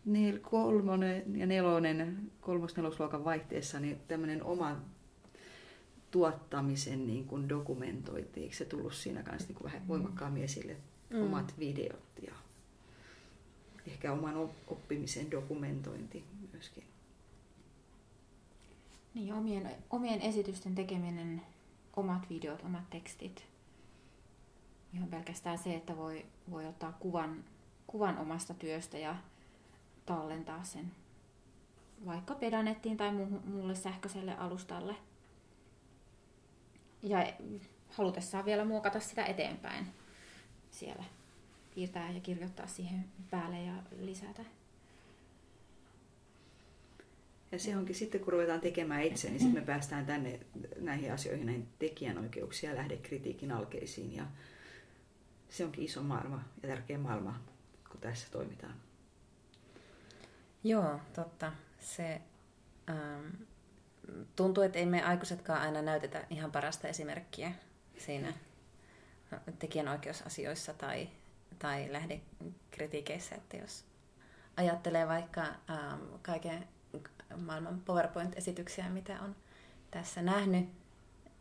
[0.05, 4.81] nel, kolmonen ja nelonen, kolmos-nelosluokan vaihteessa niin tämmöinen oma
[6.11, 10.77] tuottamisen niin kuin dokumentointi, eikö se tullut siinä kanssa niin kuin vähän voimakkaammin esille,
[11.09, 11.21] mm.
[11.21, 12.33] omat videot ja
[13.87, 16.83] ehkä oman oppimisen dokumentointi myöskin.
[19.13, 21.41] Niin, omien, omien esitysten tekeminen,
[21.95, 23.45] omat videot, omat tekstit.
[24.93, 27.43] Ihan pelkästään se, että voi, voi ottaa kuvan,
[27.87, 29.15] kuvan omasta työstä ja
[30.05, 30.91] tallentaa sen
[32.05, 33.11] vaikka pedanettiin tai
[33.45, 34.95] muulle sähköiselle alustalle–
[37.03, 37.33] ja
[37.89, 39.87] halutessaan vielä muokata sitä eteenpäin
[40.71, 41.03] siellä
[41.75, 44.43] piirtää ja kirjoittaa siihen päälle ja lisätä.
[47.51, 50.39] Ja se onkin sitten, kun ruvetaan tekemään itse, niin sitten me päästään tänne
[50.79, 54.15] näihin asioihin, näihin tekijänoikeuksia ja lähdekritiikin alkeisiin.
[54.15, 54.25] Ja
[55.49, 57.39] se onkin iso maailma ja tärkeä maailma,
[57.91, 58.73] kun tässä toimitaan.
[60.63, 61.51] Joo, totta.
[61.79, 62.21] Se
[62.89, 63.27] ähm,
[64.35, 67.51] tuntuu, että ei me aikuisetkaan aina näytetä ihan parasta esimerkkiä
[67.97, 68.33] siinä
[69.59, 71.09] tekijänoikeusasioissa tai,
[71.59, 73.85] tai lähdekritiikeissä, että jos
[74.57, 76.67] ajattelee vaikka ähm, kaiken
[77.37, 79.35] maailman PowerPoint-esityksiä, mitä on
[79.91, 80.69] tässä nähnyt,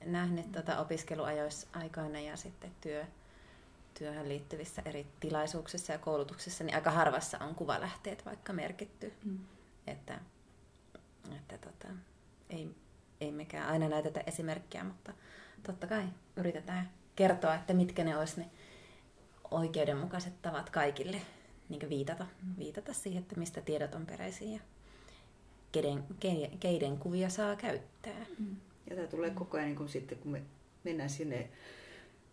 [0.04, 3.06] nähnyt tota opiskeluajoissa aikoina ja sitten työ,
[3.98, 9.12] työhön liittyvissä eri tilaisuuksissa ja koulutuksissa, niin aika harvassa on kuvalähteet vaikka merkitty.
[9.24, 9.38] Mm.
[9.86, 10.20] Että,
[11.36, 11.88] että tota,
[12.50, 12.74] ei,
[13.20, 15.12] ei mekään aina näytetä esimerkkiä, mutta
[15.62, 16.04] totta kai
[16.36, 18.50] yritetään kertoa, että mitkä ne olisi ne
[19.50, 21.20] oikeudenmukaiset tavat kaikille
[21.68, 22.26] niin viitata,
[22.58, 24.60] viitata siihen, että mistä tiedot on peräisin ja
[25.72, 28.26] keiden, keiden, keiden kuvia saa käyttää.
[28.38, 28.56] Mm.
[28.90, 30.42] Ja tämä tulee koko ajan niin kun sitten, kun me
[30.84, 31.50] mennään sinne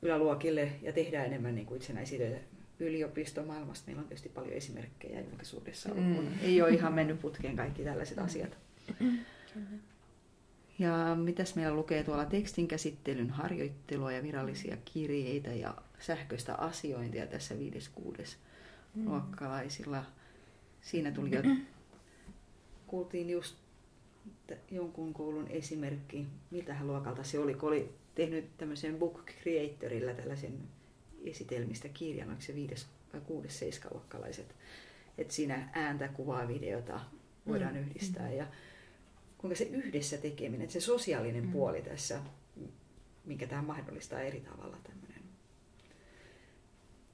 [0.01, 2.39] yläluokille ja tehdään enemmän niin kuin itsenäisyyden
[2.79, 3.83] yliopistomaailmasta.
[3.87, 6.15] Meillä on tietysti paljon esimerkkejä julkisuudessa, mm.
[6.15, 8.23] kun ei ole ihan mennyt putkeen kaikki tällaiset mm.
[8.23, 8.57] asiat.
[10.79, 17.55] Ja mitäs meillä lukee tuolla tekstin käsittelyn harjoittelua ja virallisia kirjeitä ja sähköistä asiointia tässä
[17.55, 17.57] 5-6
[18.95, 19.05] mm.
[19.05, 20.03] luokkalaisilla.
[20.81, 21.41] Siinä tuli jo,
[22.87, 23.55] kuultiin just
[24.71, 30.53] jonkun koulun esimerkki, miltä luokalta se oli, kun oli tehnyt tämmöisen Book Creatorilla tällaisen
[31.25, 34.55] esitelmistä kirjan, onko se viides vai kuudes seiskaluokkalaiset,
[35.17, 36.99] että siinä ääntä, kuvaa, videota
[37.47, 37.79] voidaan mm.
[37.79, 38.47] yhdistää ja
[39.37, 41.51] kuinka se yhdessä tekeminen, se sosiaalinen mm.
[41.51, 42.21] puoli tässä,
[43.25, 45.21] minkä tämä mahdollistaa eri tavalla tämmöinen.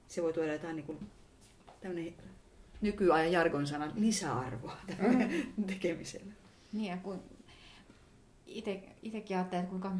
[0.08, 0.98] Se voi tuoda jotain niin kuin,
[1.80, 2.14] tämmöinen
[2.80, 5.64] nykyajan jargon sana lisäarvoa mm.
[5.64, 6.32] tekemiselle.
[6.72, 7.22] Niin ja kun
[8.46, 9.92] itsekin ajattelin, että kuinka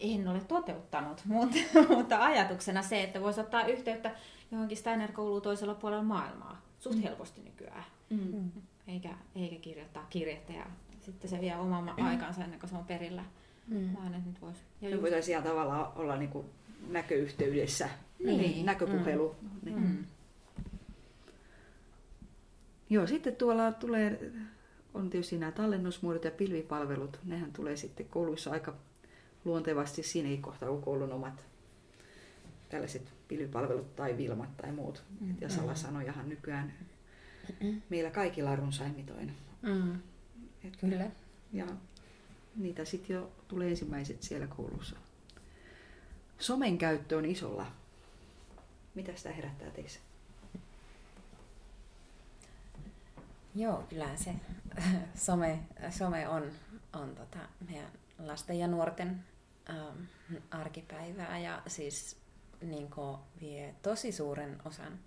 [0.00, 1.58] en ole toteuttanut, mutta,
[1.88, 4.10] mutta ajatuksena se, että voisi ottaa yhteyttä
[4.50, 7.02] johonkin Steiner-kouluun toisella puolella maailmaa suht mm.
[7.02, 7.84] helposti nykyään.
[8.10, 8.50] Mm.
[8.86, 10.66] Eikä, eikä kirjoittaa kirjettä ja
[11.00, 12.06] sitten se vie oman mm.
[12.06, 13.24] aikansa ennen kuin se on perillä.
[13.68, 13.96] Mm.
[13.96, 14.60] Vaan että nyt voisi.
[14.80, 15.02] Ja just...
[15.02, 16.46] voitaisiin ihan tavallaan olla niin kuin
[16.88, 18.40] näköyhteydessä, niin.
[18.40, 19.36] Niin, näköpuhelu.
[19.42, 19.48] Mm.
[19.64, 19.80] Niin.
[19.80, 20.04] Mm.
[22.90, 24.32] Joo, sitten tuolla tulee,
[24.94, 27.20] on tietysti nämä tallennusmuodot ja pilvipalvelut.
[27.24, 28.74] Nehän tulee sitten kouluissa aika
[29.48, 31.44] luontevasti siinäkin kohtaa, kun koulun omat
[32.68, 35.04] tällaiset pilvipalvelut tai vilmat tai muut.
[35.20, 35.36] Mm.
[35.40, 36.72] Ja salasanojahan nykyään
[37.60, 37.82] mm.
[37.88, 39.36] meillä kaikilla on runsaimmitoin.
[39.62, 40.00] Mm.
[40.80, 41.10] Kyllä.
[41.52, 41.66] Ja
[42.56, 44.96] niitä sitten jo tulee ensimmäiset siellä koulussa.
[46.38, 47.66] Somen käyttö on isolla.
[48.94, 50.00] Mitä sitä herättää teissä?
[53.54, 54.34] Joo, kyllä se
[55.26, 55.58] some,
[55.90, 56.42] some on,
[56.92, 59.24] on tota meidän lasten ja nuorten
[59.70, 60.04] ähm,
[60.50, 62.16] arkipäivää ja siis
[62.60, 62.90] niin
[63.40, 64.98] vie tosi suuren osan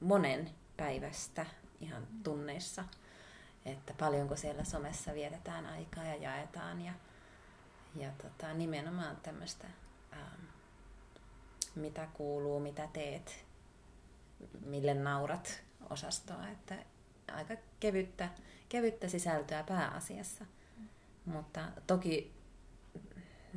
[0.00, 1.46] monen päivästä
[1.80, 2.84] ihan tunneissa,
[3.64, 6.92] että paljonko siellä somessa vietetään aikaa ja jaetaan ja,
[7.96, 9.66] ja tota, nimenomaan tämmöistä,
[10.12, 10.40] ähm,
[11.74, 13.44] mitä kuuluu, mitä teet,
[14.64, 16.76] mille naurat osastoa, että
[17.32, 18.28] aika kevyttä,
[18.68, 20.44] kevyttä sisältöä pääasiassa.
[21.24, 22.35] Mutta toki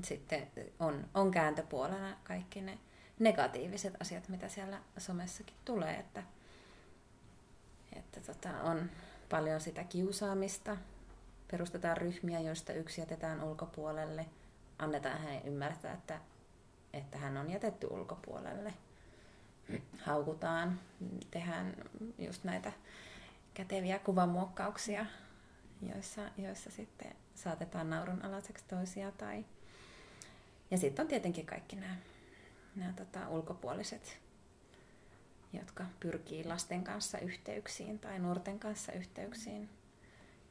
[0.03, 0.47] sitten
[0.79, 2.79] on, on kääntöpuolena kaikki ne
[3.19, 6.23] negatiiviset asiat, mitä siellä somessakin tulee, että,
[7.93, 8.89] että tota, on
[9.29, 10.77] paljon sitä kiusaamista,
[11.51, 14.25] perustetaan ryhmiä, joista yksi jätetään ulkopuolelle,
[14.79, 16.19] annetaan hänen ymmärtää, että,
[16.93, 18.73] että hän on jätetty ulkopuolelle,
[20.01, 20.79] haukutaan,
[21.31, 21.75] tehdään
[22.17, 22.71] just näitä
[23.53, 25.05] käteviä kuvamuokkauksia,
[25.81, 29.45] joissa, joissa sitten saatetaan naurun alaiseksi toisia tai
[30.71, 31.95] ja sitten on tietenkin kaikki nämä,
[32.75, 34.19] nämä tota, ulkopuoliset,
[35.53, 39.69] jotka pyrkii lasten kanssa yhteyksiin tai nuorten kanssa yhteyksiin.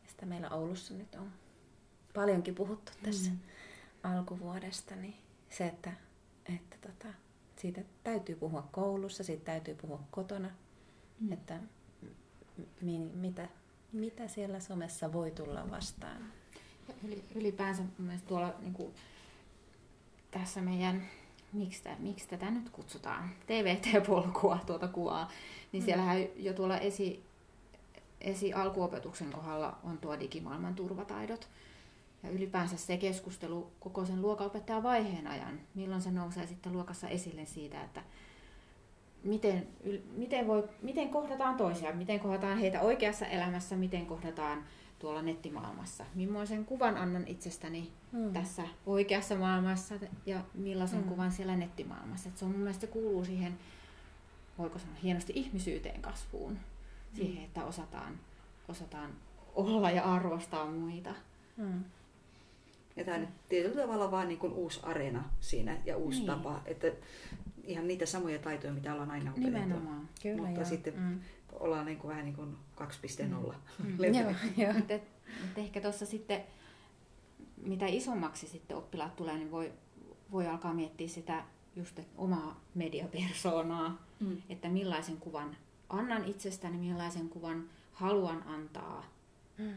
[0.02, 1.32] Ja sitä meillä Oulussa nyt on
[2.14, 3.38] paljonkin puhuttu tässä mm.
[4.02, 5.14] alkuvuodesta, niin
[5.50, 5.92] se, että,
[6.54, 7.14] että tota,
[7.56, 10.50] siitä täytyy puhua koulussa, siitä täytyy puhua kotona,
[11.20, 11.32] mm.
[11.32, 11.60] että
[12.80, 13.48] mi, mitä,
[13.92, 16.32] mitä siellä somessa voi tulla vastaan.
[17.34, 17.82] Ylipäänsä
[18.28, 18.94] tuolla niin kuin
[20.30, 21.02] tässä meidän,
[21.52, 25.30] miksi, tä, miksi tätä nyt kutsutaan, TVT-polkua, tuota kuvaa,
[25.72, 25.84] niin mm.
[25.84, 27.22] siellähän jo tuolla esi,
[28.20, 31.48] esi alkuopetuksen kohdalla on tuo digimaailman turvataidot.
[32.22, 37.46] Ja ylipäänsä se keskustelu koko sen luokanopettajan vaiheen ajan, milloin se nousee sitten luokassa esille
[37.46, 38.02] siitä, että
[39.24, 39.66] miten,
[40.16, 44.64] miten, voi, miten kohdataan toisiaan, miten kohdataan heitä oikeassa elämässä, miten kohdataan
[44.98, 46.04] tuolla nettimaailmassa.
[46.14, 48.32] Millaisen kuvan annan itsestäni mm.
[48.32, 49.94] tässä oikeassa maailmassa
[50.26, 51.08] ja millaisen mm.
[51.08, 52.28] kuvan siellä nettimaailmassa.
[52.28, 53.58] Et se on mun mielestä se kuuluu siihen,
[54.58, 56.52] voiko sanoa hienosti ihmisyyteen kasvuun.
[56.52, 56.58] Mm.
[57.16, 58.20] Siihen, että osataan,
[58.68, 59.10] osataan
[59.54, 61.14] olla ja arvostaa muita.
[61.56, 61.84] Mm.
[62.96, 66.26] Ja tämä on tietyllä tavalla vaan niin kuin uusi areena siinä ja uusi niin.
[66.26, 66.62] tapa.
[66.66, 66.86] Että
[67.64, 69.58] ihan niitä samoja taitoja, mitä ollaan aina opetettu.
[69.58, 70.68] Nimenomaan, kyllä Mutta joo.
[70.68, 71.20] sitten mm.
[71.60, 72.84] Ollaan niin kuin vähän niin kuin 2.0.
[73.24, 73.86] Mm.
[73.86, 74.14] Mm.
[74.14, 74.72] joo, joo.
[74.78, 75.02] Et, et
[75.56, 76.44] ehkä tuossa sitten,
[77.62, 79.72] mitä isommaksi sitten oppilaat tulee, niin voi,
[80.32, 81.44] voi alkaa miettiä sitä
[81.76, 84.42] just omaa mediapersoonaa, mm.
[84.48, 85.56] että millaisen kuvan
[85.88, 89.04] annan itsestäni, millaisen kuvan haluan antaa.
[89.58, 89.74] Mm.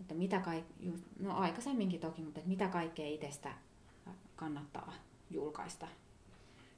[0.00, 0.64] Että mitä kaik,
[1.20, 3.52] no aikaisemminkin toki, mutta että mitä kaikkea itsestä
[4.36, 4.92] kannattaa
[5.30, 5.88] julkaista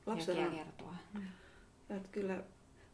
[0.07, 0.94] Lapsena, ja kertoa.
[1.90, 2.42] Että kyllä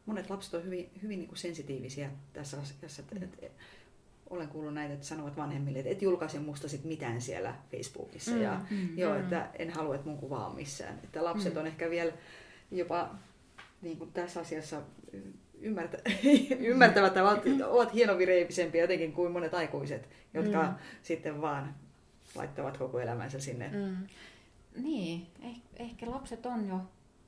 [0.07, 3.03] monet lapset ovat hyvin, hyvin niin kuin sensitiivisiä tässä asiassa.
[3.15, 3.23] Mm.
[3.23, 3.47] että
[4.31, 8.31] olen kuullut näitä, että sanovat vanhemmille, että et julkaise musta sit mitään siellä Facebookissa.
[8.31, 9.21] Mm, ja mm, joo, mm.
[9.21, 11.01] että en halua, että mun kuva on missään.
[11.05, 11.61] Että lapset mm.
[11.61, 12.13] on ehkä vielä
[12.71, 13.15] jopa
[13.83, 14.83] niin kuin tässä asiassa
[15.61, 15.99] ymmärtä,
[16.59, 20.75] ymmärtävät että ovat, ovat hienovireivisempiä jotenkin kuin monet aikuiset, jotka mm.
[21.03, 21.75] sitten vaan
[22.35, 23.69] laittavat koko elämänsä sinne.
[23.69, 23.97] Mm.
[24.83, 26.81] Niin, eh, ehkä lapset on jo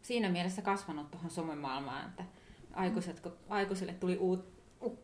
[0.03, 2.25] siinä mielessä kasvanut tuohon somemaailmaan, että
[2.77, 4.45] aikuiset, kun aikuisille tuli uut,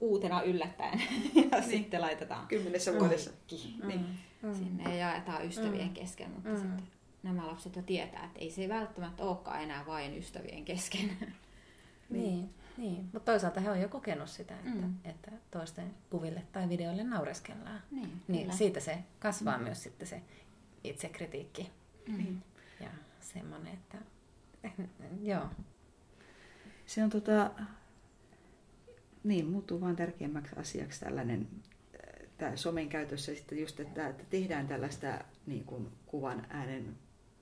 [0.01, 0.99] uutena yllättäen
[1.35, 1.71] ja niin.
[1.71, 3.89] sitten laitetaan kymmenessä vuodessa mm.
[3.89, 4.07] niin.
[4.43, 4.55] mm.
[4.55, 5.95] sinne ja jaetaan ystävien mm.
[5.95, 6.57] kesken, mutta mm.
[6.57, 6.83] sitten
[7.23, 11.11] nämä lapset jo tietää, että ei se välttämättä olekaan enää vain ystävien kesken.
[12.11, 12.51] niin.
[12.77, 14.95] Niin, mutta toisaalta he on jo kokenut sitä, että, mm.
[15.05, 17.81] että toisten kuville tai videoille naureskellaan.
[17.91, 19.65] Niin, niin siitä se kasvaa mm.
[19.65, 20.23] myös sitten se
[20.85, 21.71] itsekritiikki.
[22.09, 22.41] Mm.
[22.81, 22.89] Ja
[23.21, 23.99] semmoinen, että
[25.33, 25.47] joo.
[26.95, 27.51] Se on tota,
[29.25, 31.49] niin, muuttuu vaan tärkeämmäksi asiaksi tällainen
[32.39, 36.95] tämä somen käytössä sitten just, että, että tehdään tällaista niin kuin kuvan äänen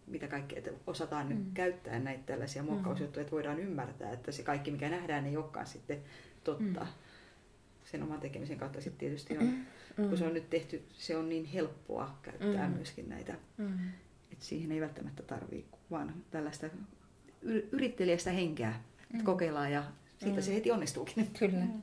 [0.06, 1.34] mitä kaikkea, että osataan mm.
[1.34, 5.66] nyt käyttää näitä tällaisia muokkausjuttuja, että voidaan ymmärtää, että se kaikki mikä nähdään ei olekaan
[5.66, 5.98] sitten
[6.44, 6.80] totta.
[6.80, 6.90] Mm.
[7.84, 9.44] Sen oman tekemisen kautta sitten tietysti on,
[9.96, 10.08] mm.
[10.08, 12.74] kun se on nyt tehty, se on niin helppoa käyttää mm.
[12.74, 13.78] myöskin näitä, mm.
[14.32, 16.66] että siihen ei välttämättä tarvii vaan tällaista
[17.72, 18.74] yrittelijästä henkeä,
[19.12, 19.24] mm.
[19.24, 19.84] kokeillaan ja
[20.18, 20.42] siitä mm.
[20.42, 21.30] se heti onnistuukin.
[21.38, 21.64] Kyllä.
[21.64, 21.82] Mm.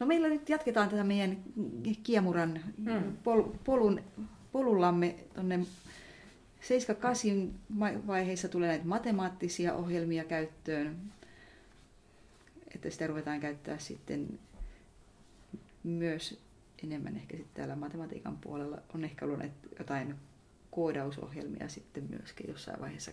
[0.00, 1.38] No meillä nyt jatketaan tätä meidän
[2.02, 3.16] kiemuran mm.
[3.24, 4.02] pol, polun,
[4.52, 5.62] polullamme tuonne 7-8
[8.06, 10.96] vaiheessa tulee näitä matemaattisia ohjelmia käyttöön,
[12.74, 14.38] että sitä ruvetaan käyttää sitten
[15.82, 16.40] myös
[16.84, 20.14] enemmän ehkä sitten täällä matematiikan puolella on ehkä ollut näitä jotain
[20.70, 23.12] koodausohjelmia sitten myöskin jossain vaiheessa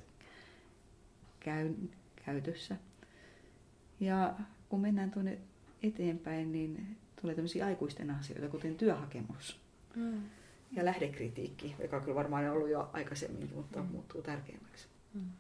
[1.39, 1.73] käy,
[2.27, 2.75] käytössä.
[3.99, 4.33] Ja
[4.69, 5.37] kun mennään tuonne
[5.83, 9.59] eteenpäin, niin tulee tämmöisiä aikuisten asioita, kuten työhakemus.
[9.95, 10.21] Mm
[10.71, 13.87] ja lähdekritiikki, joka kyllä varmaan on ollut jo aikaisemmin, mutta mm.
[13.87, 14.87] muuttuu tärkeämmäksi.
[15.13, 15.31] Mm.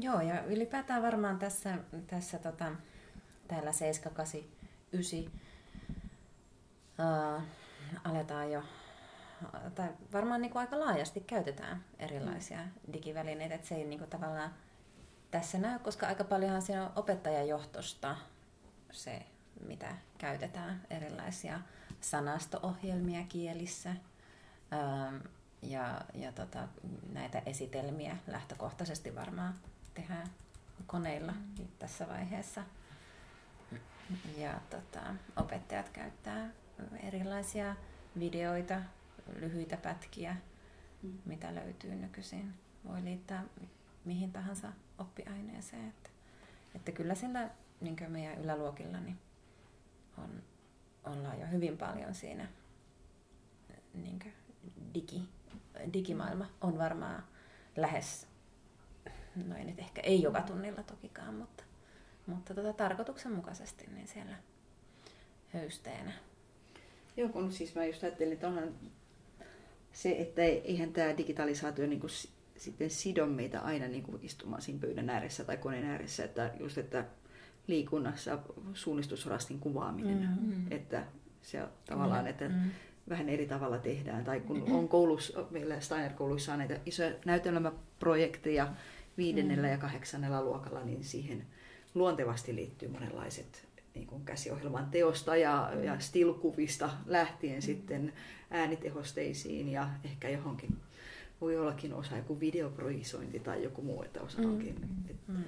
[0.00, 2.72] Joo, ja ylipäätään varmaan tässä, tässä tota,
[3.48, 4.40] täällä 7, 8,
[4.92, 5.30] 9 uh,
[8.04, 8.62] aletaan jo,
[9.74, 12.92] tai varmaan niin kuin aika laajasti käytetään erilaisia mm.
[12.92, 14.54] digivälineitä, että se ei niin kuin tavallaan
[15.30, 18.16] tässä näy, koska aika paljonhan siinä on opettajajohtosta
[18.92, 19.26] se,
[19.66, 21.60] mitä käytetään erilaisia
[22.00, 25.16] sanasto-ohjelmia kielissä ähm,
[25.62, 26.68] ja, ja tota,
[27.12, 29.54] näitä esitelmiä lähtökohtaisesti varmaan
[29.94, 30.26] tehdään
[30.86, 31.68] koneilla mm.
[31.78, 32.62] tässä vaiheessa.
[34.36, 35.00] Ja tota,
[35.36, 36.50] opettajat käyttää
[37.02, 37.76] erilaisia
[38.18, 38.80] videoita,
[39.34, 40.36] lyhyitä pätkiä,
[41.02, 41.18] mm.
[41.24, 42.54] mitä löytyy nykyisin.
[42.88, 43.44] Voi liittää
[44.04, 45.88] mihin tahansa oppiaineeseen.
[45.88, 46.10] Että,
[46.74, 49.18] että kyllä sillä niin meidän yläluokilla niin
[50.18, 50.42] on
[51.06, 52.48] ollaan jo hyvin paljon siinä
[53.94, 54.34] niin
[54.94, 55.28] digi,
[55.92, 57.24] digimaailma on varmaan
[57.76, 58.28] lähes,
[59.46, 61.64] no ei nyt ehkä ei joka tunnilla tokikaan, mutta,
[62.26, 64.36] mutta tota, tarkoituksenmukaisesti niin siellä
[65.48, 66.12] höysteenä.
[67.16, 68.74] Joo, kun siis mä just ajattelin, että onhan
[69.96, 72.10] se, että eihän tämä digitalisaatio niin kuin
[72.56, 76.78] sitten sido meitä aina niin kuin istumaan siinä pöydän ääressä tai koneen ääressä, että just,
[76.78, 77.04] että
[77.66, 78.38] liikunnassa
[78.74, 80.18] suunnistusrastin kuvaaminen.
[80.18, 80.66] Mm-hmm.
[80.70, 81.04] Että
[81.42, 82.30] se tavallaan, mm-hmm.
[82.30, 82.70] että mm-hmm.
[83.08, 84.24] vähän eri tavalla tehdään.
[84.24, 88.72] Tai kun on koulussa, meillä Steiner-kouluissa on näitä isoja näytelmäprojekteja
[89.16, 89.72] viidennellä mm-hmm.
[89.72, 91.46] ja kahdeksannella luokalla, niin siihen
[91.94, 93.65] luontevasti liittyy monenlaiset
[93.96, 95.84] niin kuin käsiohjelman teosta ja, mm.
[95.84, 97.62] ja stilkuvista lähtien mm.
[97.62, 98.12] sitten
[98.50, 100.76] äänitehosteisiin ja ehkä johonkin
[101.40, 104.44] voi ollakin osa joku videoprojisointi tai joku muu, että osa Mm.
[104.44, 104.76] onkin
[105.10, 105.44] et Mm.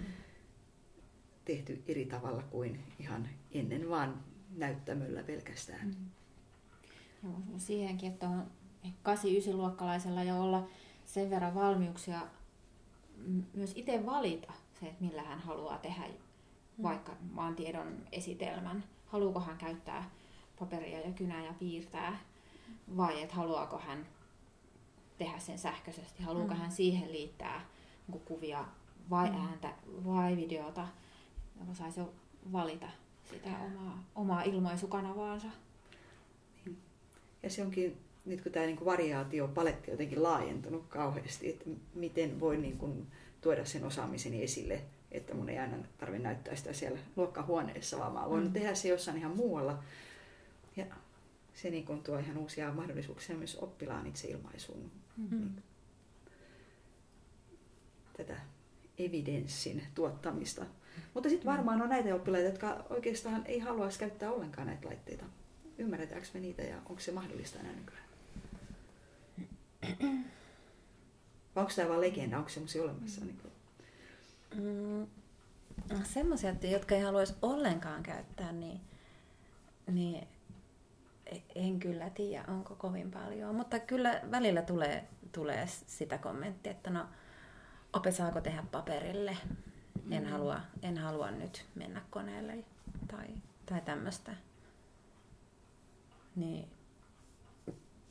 [1.45, 4.25] tehty eri tavalla kuin ihan ennen, vaan
[4.57, 5.97] näyttämöllä pelkästään.
[7.25, 8.47] Joo, siihenkin, että on
[9.03, 10.69] 8-9-luokkalaisella jo olla
[11.07, 12.21] sen verran valmiuksia
[13.55, 16.05] myös itse valita se, että millä hän haluaa tehdä
[16.83, 18.85] vaikka maantiedon esitelmän.
[19.07, 20.11] Haluuko hän käyttää
[20.59, 22.19] paperia ja kynää ja piirtää
[22.97, 24.07] vai että haluaako hän
[25.19, 26.61] tehdä sen sähköisesti, haluaako Mm.
[26.61, 27.67] hän siihen liittää
[28.09, 28.65] niin kuvia
[29.11, 29.37] vai Mm.
[29.37, 29.73] ääntä
[30.05, 30.89] vai videota,
[31.61, 32.01] joka saisi
[32.53, 32.87] valita
[33.31, 35.49] sitä omaa, omaa ilmaisukanavaansa.
[37.43, 41.65] Ja se onkin, nyt kun tämä niin variaatio, paletti on jotenkin laajentunut kauheasti, että
[41.95, 43.07] miten voi niin kuin
[43.41, 48.29] tuoda sen osaamiseni esille, että mun ei aina tarvitse näyttää sitä siellä luokkahuoneessa, vaan mä
[48.31, 48.53] voin Mm.
[48.53, 49.83] tehdä se jossain ihan muualla.
[50.77, 50.87] Ja
[51.55, 54.91] se niin kuin tuo ihan uusia mahdollisuuksia myös oppilaan itseilmaisuun.
[55.17, 55.51] Mm.
[58.17, 58.37] tätä
[58.99, 60.67] evidenssin tuottamista.
[61.15, 65.25] Mutta sitten varmaan on näitä oppilaita, jotka oikeastaan ei haluaisi käyttää ollenkaan näitä laitteita.
[65.79, 68.05] Ymmärretäänkö me niitä ja onko se mahdollista enää nykyään?
[71.55, 73.25] Vai onko tämä vain legenda, onko semmoisia olemassa?
[73.25, 73.53] Niin kuin,
[74.57, 75.07] Mm,
[76.05, 78.81] semmoisia, jotka ei haluaisi ollenkaan käyttää, niin,
[79.87, 80.29] niin
[81.27, 83.55] e- en kyllä tiedä, onko kovin paljon.
[83.55, 87.07] Mutta kyllä välillä tulee, tulee sitä kommenttia, että no,
[87.93, 89.37] ope saako tehdä paperille.
[90.11, 90.31] En, Mm.
[90.31, 92.65] halua, en halua nyt mennä koneelle
[93.11, 93.27] tai,
[93.67, 94.33] tai tämmöistä.
[96.37, 96.69] Niin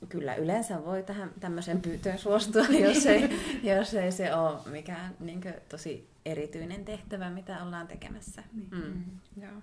[0.10, 3.30] kyllä yleensä voi tähän tämmöiseen pyytöön suostua, jos ei,
[3.78, 8.44] jos ei se ole mikään niin tosi erityinen tehtävä, mitä ollaan tekemässä.
[8.54, 8.70] Niin.
[8.72, 9.04] Mm.
[9.44, 9.62] Joo.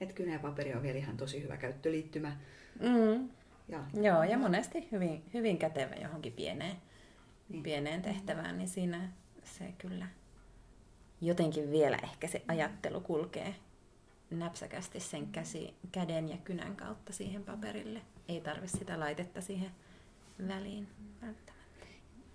[0.00, 2.36] että kynä ja paperi on vielä ihan tosi hyvä käyttöliittymä.
[2.80, 3.28] Mm.
[3.68, 6.76] Ja, Joo, ja monesti hyvin, hyvin kätevä johonkin pieneen,
[7.48, 7.62] Niin.
[7.62, 9.08] pieneen tehtävään, niin siinä
[9.44, 10.06] se kyllä
[11.20, 13.54] jotenkin vielä ehkä se ajattelu kulkee
[14.30, 18.00] näpsäkästi sen käsi, käden ja kynän kautta siihen paperille.
[18.28, 19.70] Ei tarvi sitä laitetta siihen
[20.48, 20.88] väliin
[21.22, 21.51] välttämättä.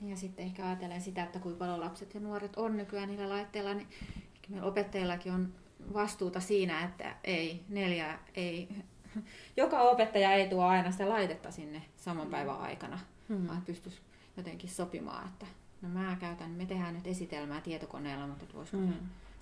[0.02, 3.74] Ja sitten ehkä ajatellen sitä, että kuinka paljon lapset ja nuoret on nykyään niillä laitteilla,
[3.74, 3.88] niin
[4.36, 5.54] ehkä meillä opettajillakin on
[5.94, 8.68] vastuuta siinä, että ei neljä, ei,
[9.58, 13.48] joka opettaja ei tuo aina sitä laitetta sinne saman päivän aikana, Hmm.
[13.48, 14.02] vaan pystyisi
[14.38, 15.46] jotenkin sopimaan, että
[15.82, 18.94] no mä käytän, me tehdään nyt esitelmää tietokoneella, mutta voisiko Mm.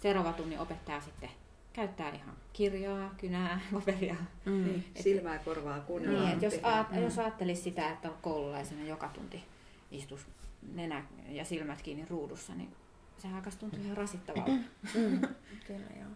[0.01, 1.29] seuraava tunnin opettaja sitten
[1.73, 4.15] käyttää ihan kirjaa, kynää, paperia.
[4.45, 4.51] Mm.
[4.65, 6.29] niin, silmää korvaa kuunnellaan.
[6.29, 9.43] Niin, jos, aat, jos ajattelisi sitä, että koululaisena joka tunti
[9.91, 10.27] istus
[10.73, 12.69] nenä ja silmät kiinni ruudussa, niin
[13.17, 14.51] se alkaisi tuntua ihan rasittavalta.
[14.51, 15.21] Mm.
[15.67, 16.09] Kyllä joo.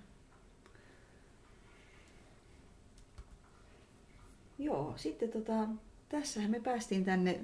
[4.59, 5.67] Joo, sitten tota,
[6.09, 7.39] tässähän me päästiin tänne,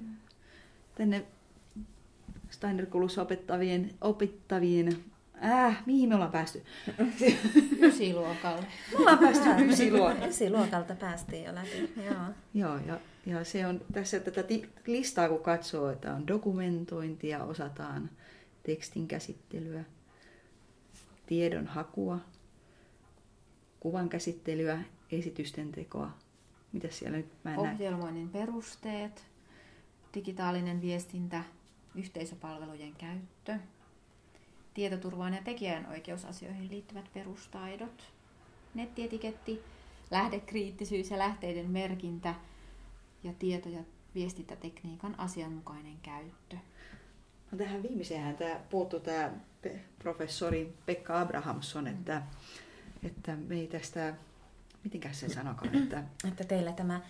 [0.96, 1.26] tänne
[2.50, 5.04] Steiner-koulussa opettavien, opettavien,
[5.46, 6.63] äh, mihin me ollaan päästy?
[7.88, 8.65] Ysiluokalle.
[8.91, 10.26] Me ollaan päästy ysiluokalle.
[10.26, 11.94] Esiluokalta päästiin jo läpi.
[12.06, 12.24] Joo.
[12.54, 14.44] Joo, ja, ja se on tässä tätä
[14.88, 18.10] listaa kun katsoo, että on dokumentointia, osataan
[18.64, 19.84] tekstin käsittelyä,
[21.26, 22.20] tiedon hakua,
[23.80, 26.12] kuvan käsittelyä, esitysten tekoa.
[26.72, 27.74] Mitä siellä nyt mä en näe?
[27.74, 29.26] Ohjelmoinnin perusteet,
[30.14, 31.44] digitaalinen viestintä,
[31.96, 33.58] yhteisöpalvelujen käyttö,
[34.74, 38.04] tietoturvaan ja tekijänoikeusasioihin liittyvät perustaidot,
[38.74, 39.62] nettietiketti,
[40.12, 42.36] lähdekriittisyys ja lähteiden merkintä
[43.26, 43.84] ja tieto- ja
[44.16, 46.58] viestintätekniikan asianmukainen käyttö.
[47.52, 49.32] No tähän viimeiseen tämä puuttuu tämä
[50.00, 52.22] professori Pekka Abrahamsson, että,
[53.04, 54.14] että me ei tästä,
[54.84, 57.02] mitenkäs se sanokaan, että Että teillä tämä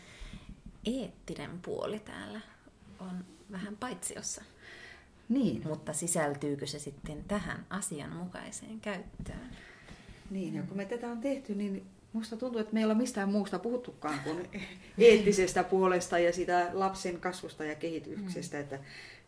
[0.86, 2.42] eettinen puoli täällä
[3.00, 4.44] on vähän paitsiossa.
[5.30, 9.50] niin, Mutta sisältyykö se sitten tähän asianmukaiseen käyttöön?
[10.30, 13.32] niin, ja kun me tätä on tehty, niin musta tuntuu, että me ei ole mistään
[13.32, 14.50] muusta puhuttukaan kuin
[14.98, 18.80] eettisestä puolesta ja sitä lapsen kasvusta ja kehityksestä, että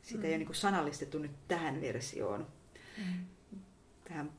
[0.02, 2.48] sitä ei ole niin sanallistettu nyt tähän versioon,
[4.04, 4.32] tähän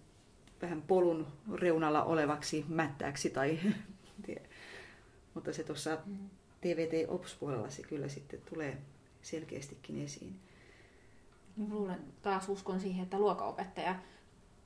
[0.63, 3.59] vähän polun reunalla olevaksi mättääksi tai
[5.35, 5.99] mutta se tuossa
[6.61, 8.79] TVT Ops-puolella se kyllä sitten tulee
[9.23, 10.41] selkeästikin esiin.
[11.71, 13.97] Luulen, taas uskon siihen, että luokanopettaja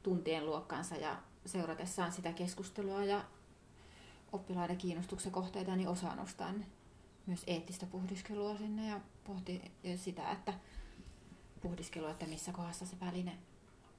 [0.02, 3.24] tuntien luokkaansa ja seuratessaan sitä keskustelua ja
[4.32, 6.54] oppilaiden kiinnostuksen kohteita, niin osaa nostaa
[7.26, 10.54] myös eettistä puhdiskelua sinne ja pohti sitä, että
[11.60, 13.38] puhdiskelua, että missä kohdassa se väline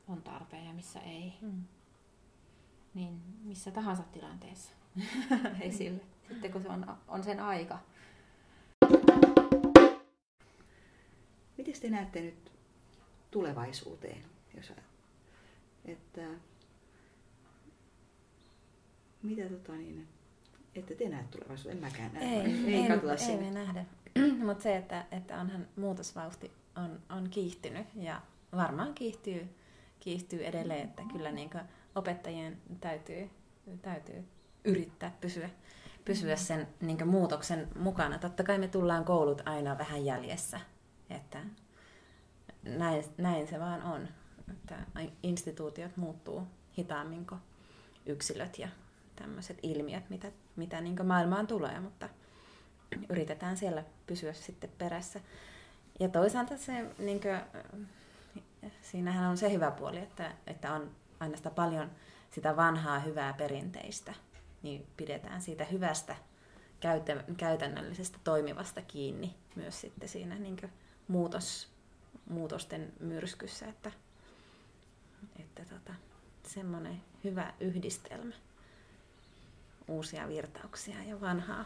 [0.08, 1.34] on tarpeen ja missä ei.
[1.42, 1.64] Mm.
[2.94, 4.72] Niin missä tahansa tilanteessa
[5.62, 7.80] esille, sitten kun se on, on sen aika.
[11.58, 12.52] miten te näette nyt
[13.32, 14.24] tulevaisuuteen,
[14.58, 14.74] jos
[15.86, 16.28] että
[19.24, 20.08] mitä tota niin,
[20.76, 22.24] että te näet tulevaisuuden, en mäkään näe.
[22.24, 23.46] Ei, ei, ei, katsota ei sinne.
[23.46, 23.86] me nähdä.
[24.46, 28.22] Mutta se, että, että onhan muutosvauhti on, on kiihtynyt ja
[28.56, 29.56] varmaan kiihtyy,
[30.00, 31.50] kiihtyy edelleen, että kyllä niin
[31.96, 33.30] opettajien täytyy,
[33.82, 34.24] täytyy
[34.64, 35.50] yrittää pysyä,
[36.06, 38.18] pysyä sen niin muutoksen mukana.
[38.18, 40.60] Totta kai me tullaan koulut aina vähän jäljessä,
[41.10, 41.40] että
[42.64, 44.08] näin, näin se vaan on,
[44.52, 44.76] että
[45.24, 46.48] instituutiot muuttuu
[46.78, 47.42] hitaammin kuin
[48.06, 48.68] yksilöt ja
[49.16, 52.10] tämmöiset ilmiöt, mitä, mitä niin maailmaan tulee, mutta
[53.10, 55.20] yritetään siellä pysyä sitten perässä.
[56.00, 57.40] Ja toisaalta se, niin kuin,
[58.82, 61.92] siinähän on se hyvä puoli, että, että on aina sitä paljon
[62.32, 64.14] sitä vanhaa hyvää perinteistä,
[64.64, 66.16] niin pidetään siitä hyvästä
[67.38, 70.58] käytännöllisestä toimivasta kiinni myös sitten siinä niin
[71.08, 71.70] muutos,
[72.30, 73.92] muutosten myrskyssä, että,
[75.40, 75.94] että tota,
[76.48, 78.34] semmoinen hyvä yhdistelmä
[79.94, 81.66] uusia virtauksia ja vanhaa,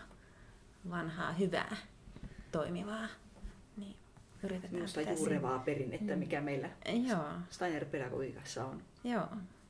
[0.90, 1.78] vanhaa hyvää
[2.52, 3.08] toimivaa.
[3.78, 3.96] Niin
[4.44, 6.20] yritetään Minusta juurevaa perinnettä, Mm.
[6.20, 7.10] mikä meillä siinä.
[7.10, 8.82] Joo, Steiner-pedagogiikassa on.
[9.04, 9.28] joo,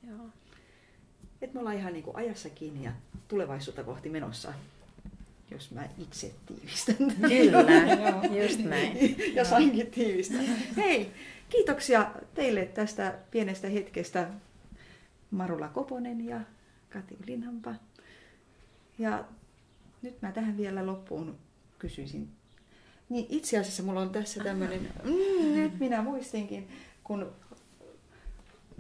[0.10, 0.26] joo.
[1.42, 2.92] Että me ollaan ihan niin kuin ajassa kiinni ja
[3.28, 4.54] tulevaisuutta kohti menossa,
[5.52, 6.96] jos mä itse tiivistän.
[6.98, 7.64] Kyllä,
[8.44, 9.16] just näin.
[9.36, 10.42] ja sainkin tiivistää.
[10.78, 11.12] Hei,
[11.50, 14.30] kiitoksia teille tästä pienestä hetkestä
[15.32, 16.42] Marula Koponen ja
[16.90, 17.76] Kati Linhampa.
[19.00, 19.26] Ja
[20.02, 21.38] nyt mä tähän vielä loppuun
[21.80, 22.30] kysyisin.
[23.10, 26.70] Niin itse asiassa mulla on tässä tämmöinen, mm, nyt minä muistinkin,
[27.04, 27.32] kun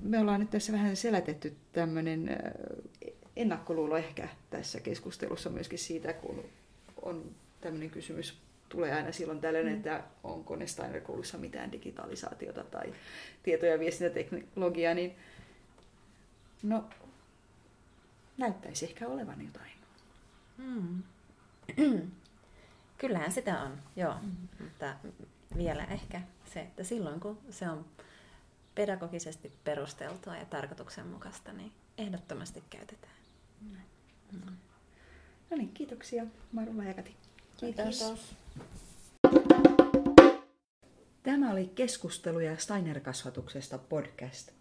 [0.02, 2.30] me ollaan nyt tässä vähän selätetty tämmöinen
[3.36, 6.44] ennakkoluulo ehkä tässä keskustelussa myöskin siitä, kun
[7.02, 8.38] on tämmöinen kysymys
[8.70, 12.94] tulee aina silloin tällöin, että onko ne Steiner-koulussa mitään digitalisaatiota tai
[13.44, 15.16] tieto- ja viestintäteknologiaa, niin
[16.64, 16.84] no
[18.38, 19.77] näyttäisi ehkä olevan jotain.
[20.58, 21.04] Mm.
[22.98, 24.16] Kyllähän sitä on, joo.
[24.60, 24.96] Mutta
[25.58, 27.86] vielä ehkä se, että silloin kun se on
[28.76, 33.18] pedagogisesti perusteltua ja tarkoituksenmukaista, niin ehdottomasti käytetään.
[35.50, 37.16] No niin, kiitoksia Marula ja Kati.
[37.58, 38.36] Kiitos.
[41.24, 44.52] Tämä oli keskusteluja Steiner-kasvatuksesta podcast.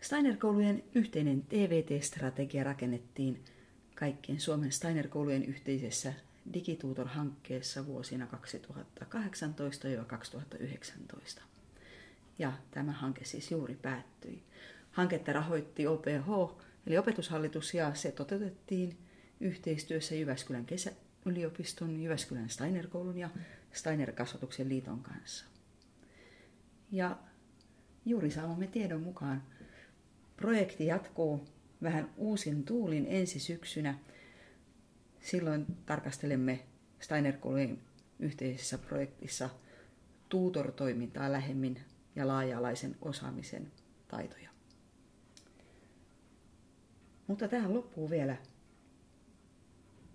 [0.00, 3.44] Steiner-koulujen yhteinen TVT-strategia rakennettiin
[3.96, 6.12] kaikkien Suomen Steiner-koulujen yhteisessä
[6.52, 8.28] Digitutor-hankkeessa vuosina
[9.06, 9.08] 2018-2019.
[12.38, 14.42] Ja tämä hanke siis juuri päättyi.
[14.90, 18.98] Hanketta rahoitti OPH, eli opetushallitus, ja se toteutettiin
[19.40, 23.30] yhteistyössä Jyväskylän kesäyliopiston, Jyväskylän Steiner-koulun ja
[23.72, 25.44] Steiner-kasvatuksen liiton kanssa.
[26.92, 27.18] Ja
[28.04, 29.42] juuri saamamme tiedon mukaan
[30.36, 31.48] projekti jatkuu
[31.82, 33.98] vähän uusin tuulin ensi syksynä.
[35.20, 36.66] Silloin tarkastelemme
[37.00, 37.78] Steiner-koulujen
[38.18, 39.50] yhteisessä projektissa
[40.28, 41.80] tuutor-toimintaa lähemmin
[42.16, 43.72] ja laaja-alaisen osaamisen
[44.08, 44.50] taitoja.
[47.26, 48.36] Mutta tähän loppuu vielä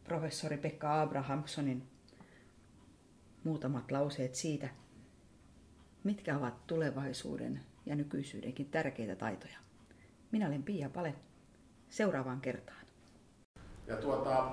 [0.03, 1.83] professori Pekka Abrahamsonin
[3.43, 4.69] muutamat lauseet siitä,
[6.03, 9.57] mitkä ovat tulevaisuuden ja nykyisyydenkin tärkeitä taitoja.
[10.31, 11.15] Minä olen Pia Pale.
[11.91, 12.77] Seuraavaan kertaan.
[13.87, 14.49] Ja tuota,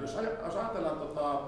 [0.00, 1.42] jos, aj- jos ajatellaan tota,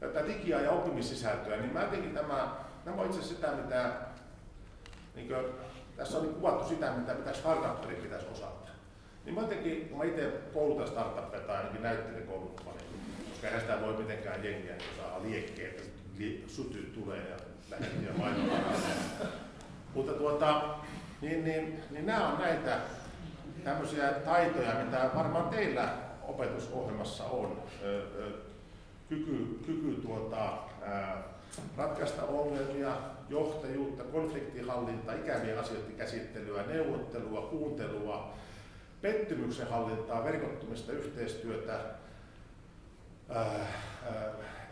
[0.00, 3.92] tätä digia ja oppimissisältöä, niin mä jotenkin tämä, nämä on itse asiassa sitä, mitä
[5.14, 5.44] niin kuin,
[5.96, 8.70] tässä on kuvattu sitä, mitä, mitä startupperin pitäisi osata.
[9.24, 12.78] Niin mä jotenkin, kun mä itse koulutan startuppeja tai ainakin näyttelen kouluttamani,
[13.30, 15.82] koska eihän sitä voi mitenkään jengiä, niin saa liekkeä, että
[16.46, 17.36] suty tulee ja
[17.70, 18.72] lähettiä mainontaa.
[19.94, 20.74] Mutta tuota,
[21.20, 22.80] niin, niin, niin nämä on näitä
[23.68, 25.88] tämmöisiä taitoja, mitä varmaan teillä
[26.22, 27.62] opetusohjelmassa on.
[29.08, 30.58] Kyky, kyky tuota,
[31.76, 32.92] ratkaista ongelmia,
[33.28, 38.34] johtajuutta, konfliktihallintaa, ikävien asioiden käsittelyä, neuvottelua, kuuntelua,
[39.02, 41.80] pettymyksen hallintaa, verkottumista, yhteistyötä,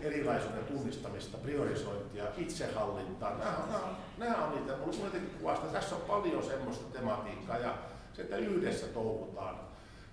[0.01, 3.39] erilaisuuden tunnistamista, priorisointia, itsehallintaa.
[3.39, 7.75] Nämä on, nämä on, on niitä, mulla jotenkin kuvasta, tässä on paljon semmoista tematiikkaa ja
[8.17, 9.55] se, että yhdessä touhutaan.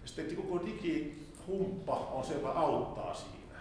[0.01, 3.59] Ja sitten koko digihumppa on se, joka auttaa siinä.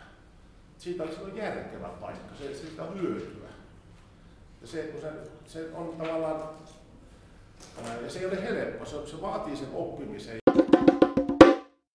[0.79, 3.49] Siitä olisi järkevä paikka, se, siitä on hyötyä.
[4.61, 5.13] Ja se, kun se,
[5.47, 6.49] se on tavallaan,
[8.03, 10.42] ja se ei ole helppo, se, se vaatii sen oppimisen